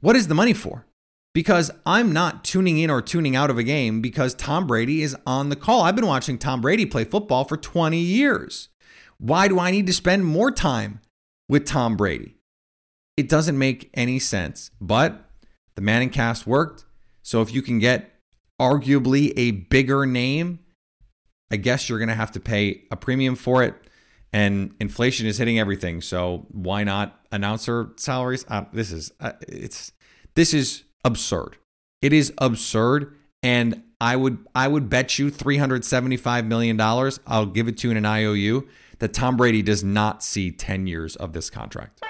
what 0.00 0.16
is 0.16 0.26
the 0.28 0.34
money 0.34 0.52
for? 0.52 0.86
because 1.34 1.70
I'm 1.84 2.12
not 2.12 2.44
tuning 2.44 2.78
in 2.78 2.88
or 2.88 3.02
tuning 3.02 3.36
out 3.36 3.50
of 3.50 3.58
a 3.58 3.64
game 3.64 4.00
because 4.00 4.34
Tom 4.34 4.66
Brady 4.66 5.02
is 5.02 5.16
on 5.26 5.48
the 5.48 5.56
call. 5.56 5.82
I've 5.82 5.96
been 5.96 6.06
watching 6.06 6.38
Tom 6.38 6.60
Brady 6.60 6.86
play 6.86 7.04
football 7.04 7.44
for 7.44 7.56
20 7.56 7.98
years. 7.98 8.68
Why 9.18 9.48
do 9.48 9.58
I 9.58 9.70
need 9.70 9.86
to 9.88 9.92
spend 9.92 10.24
more 10.24 10.50
time 10.50 11.00
with 11.48 11.66
Tom 11.66 11.96
Brady? 11.96 12.36
It 13.16 13.28
doesn't 13.28 13.58
make 13.58 13.90
any 13.94 14.18
sense. 14.18 14.70
But 14.80 15.30
the 15.74 15.82
Manning 15.82 16.10
cast 16.10 16.46
worked. 16.46 16.84
So 17.22 17.42
if 17.42 17.52
you 17.52 17.62
can 17.62 17.78
get 17.78 18.12
arguably 18.60 19.32
a 19.36 19.52
bigger 19.52 20.06
name, 20.06 20.60
I 21.50 21.56
guess 21.56 21.88
you're 21.88 21.98
going 21.98 22.08
to 22.08 22.14
have 22.14 22.32
to 22.32 22.40
pay 22.40 22.82
a 22.90 22.96
premium 22.96 23.36
for 23.36 23.62
it. 23.62 23.74
And 24.32 24.74
inflation 24.80 25.26
is 25.26 25.38
hitting 25.38 25.58
everything. 25.58 26.00
So 26.00 26.46
why 26.50 26.82
not 26.82 27.20
announcer 27.30 27.90
salaries? 27.96 28.44
Uh, 28.48 28.64
this 28.72 28.90
is 28.90 29.12
uh, 29.20 29.32
it's 29.46 29.92
this 30.34 30.52
is 30.52 30.82
absurd. 31.04 31.56
It 32.02 32.12
is 32.12 32.32
absurd. 32.38 33.14
And 33.44 33.84
I 34.00 34.16
would 34.16 34.38
I 34.54 34.66
would 34.66 34.88
bet 34.88 35.20
you 35.20 35.30
375 35.30 36.46
million 36.46 36.76
dollars. 36.76 37.20
I'll 37.28 37.46
give 37.46 37.68
it 37.68 37.78
to 37.78 37.88
you 37.88 37.92
in 37.92 37.96
an 37.96 38.06
IOU 38.06 38.66
that 38.98 39.12
Tom 39.12 39.36
Brady 39.36 39.62
does 39.62 39.84
not 39.84 40.24
see 40.24 40.50
10 40.50 40.88
years 40.88 41.14
of 41.16 41.32
this 41.32 41.48
contract. 41.48 42.02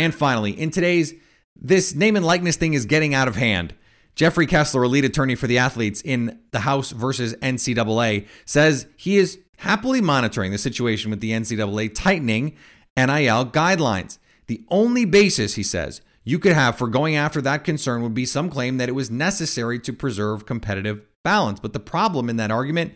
And 0.00 0.14
finally, 0.14 0.58
in 0.58 0.70
today's 0.70 1.12
this 1.54 1.94
name 1.94 2.16
and 2.16 2.24
likeness 2.24 2.56
thing 2.56 2.72
is 2.72 2.86
getting 2.86 3.12
out 3.12 3.28
of 3.28 3.36
hand. 3.36 3.74
Jeffrey 4.14 4.46
Kessler, 4.46 4.84
a 4.84 4.88
lead 4.88 5.04
attorney 5.04 5.34
for 5.34 5.46
the 5.46 5.58
athletes 5.58 6.00
in 6.00 6.40
the 6.52 6.60
House 6.60 6.90
versus 6.90 7.34
NCAA, 7.42 8.26
says 8.46 8.86
he 8.96 9.18
is 9.18 9.40
happily 9.58 10.00
monitoring 10.00 10.52
the 10.52 10.58
situation 10.58 11.10
with 11.10 11.20
the 11.20 11.32
NCAA 11.32 11.94
tightening 11.94 12.56
NIL 12.96 13.44
guidelines. 13.44 14.16
The 14.46 14.64
only 14.70 15.04
basis, 15.04 15.56
he 15.56 15.62
says, 15.62 16.00
you 16.24 16.38
could 16.38 16.54
have 16.54 16.78
for 16.78 16.88
going 16.88 17.14
after 17.14 17.42
that 17.42 17.62
concern 17.62 18.00
would 18.00 18.14
be 18.14 18.24
some 18.24 18.48
claim 18.48 18.78
that 18.78 18.88
it 18.88 18.92
was 18.92 19.10
necessary 19.10 19.78
to 19.80 19.92
preserve 19.92 20.46
competitive 20.46 21.02
balance. 21.22 21.60
But 21.60 21.74
the 21.74 21.78
problem 21.78 22.30
in 22.30 22.36
that 22.38 22.50
argument 22.50 22.94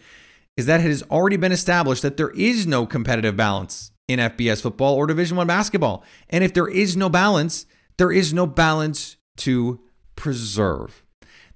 is 0.57 0.65
that 0.65 0.81
it 0.81 0.85
has 0.85 1.03
already 1.11 1.37
been 1.37 1.53
established 1.53 2.01
that 2.01 2.17
there 2.17 2.31
is 2.31 2.67
no 2.67 2.87
competitive 2.87 3.37
balance 3.37 3.91
in 4.09 4.19
FBS 4.19 4.61
football 4.61 4.95
or 4.95 5.07
Division 5.07 5.37
1 5.37 5.47
basketball. 5.47 6.05
And 6.29 6.45
if 6.45 6.53
there 6.53 6.69
is 6.69 6.97
no 6.97 7.09
balance, 7.09 7.67
there 7.97 8.13
is 8.13 8.33
no 8.33 8.47
balance 8.47 9.17
to 9.39 9.81
preserve. 10.17 11.03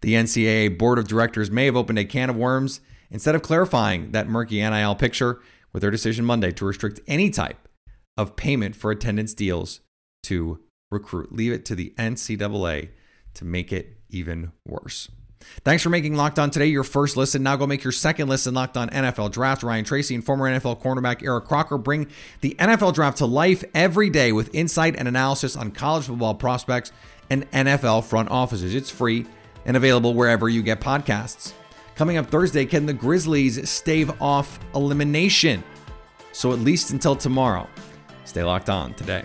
The 0.01 0.15
NCAA 0.15 0.79
board 0.79 0.99
of 0.99 1.09
directors 1.09 1.51
may 1.51 1.67
have 1.67 1.77
opened 1.77 1.99
a 1.99 2.05
can 2.05 2.31
of 2.31 2.37
worms 2.37 2.81
instead 3.11 3.35
of 3.35 3.43
clarifying 3.43 4.13
that 4.13 4.29
murky 4.29 4.61
NIL 4.61 4.95
picture 4.95 5.41
with 5.73 5.83
their 5.83 5.91
decision 5.91 6.25
Monday 6.25 6.53
to 6.53 6.65
restrict 6.65 7.01
any 7.07 7.31
type 7.31 7.69
of 8.17 8.37
payment 8.37 8.75
for 8.77 8.91
attendance 8.91 9.35
deals 9.35 9.81
to 10.25 10.61
recruit. 10.91 11.33
Leave 11.33 11.53
it 11.53 11.65
to 11.67 11.75
the 11.75 11.95
NCAA 11.99 12.91
to 13.35 13.45
make 13.45 13.73
it 13.73 13.99
even 14.09 14.53
worse. 14.67 15.09
Thanks 15.65 15.83
for 15.83 15.91
making 15.91 16.15
Locked 16.15 16.39
On 16.39 16.51
today 16.51 16.67
your 16.67 16.85
first 16.85 17.17
listen. 17.17 17.43
Now 17.43 17.57
go 17.57 17.67
make 17.67 17.85
your 17.85 17.93
second 17.93 18.29
listen 18.29 18.55
Locked 18.55 18.77
On 18.77 18.89
NFL 18.91 19.33
Draft. 19.33 19.63
Ryan 19.63 19.85
Tracy 19.85 20.15
and 20.15 20.25
former 20.25 20.47
NFL 20.47 20.81
cornerback 20.81 21.23
Eric 21.23 21.45
Crocker 21.47 21.79
bring 21.79 22.09
the 22.41 22.57
NFL 22.59 22.95
Draft 22.95 23.19
to 23.19 23.27
life 23.27 23.65
every 23.75 24.11
day 24.11 24.33
with 24.33 24.55
insight 24.55 24.97
and 24.97 25.09
analysis 25.09 25.57
on 25.57 25.71
college 25.71 26.07
football 26.07 26.35
prospects 26.35 26.93
and 27.31 27.51
NFL 27.51 28.05
front 28.05 28.31
offices. 28.31 28.75
It's 28.75 28.91
free 28.91 29.27
and 29.65 29.77
available 29.77 30.15
wherever 30.15 30.49
you 30.49 30.63
get 30.63 30.81
podcasts. 30.81 31.53
Coming 31.95 32.17
up 32.17 32.27
Thursday, 32.31 32.65
can 32.65 32.87
the 32.87 32.93
Grizzlies 32.93 33.69
stave 33.69 34.11
off 34.23 34.61
elimination? 34.75 35.65
So 36.33 36.53
at 36.53 36.61
least 36.61 36.91
until 36.93 37.17
tomorrow, 37.17 37.69
stay 38.25 38.45
locked 38.45 38.71
on 38.71 38.95
today. 38.95 39.25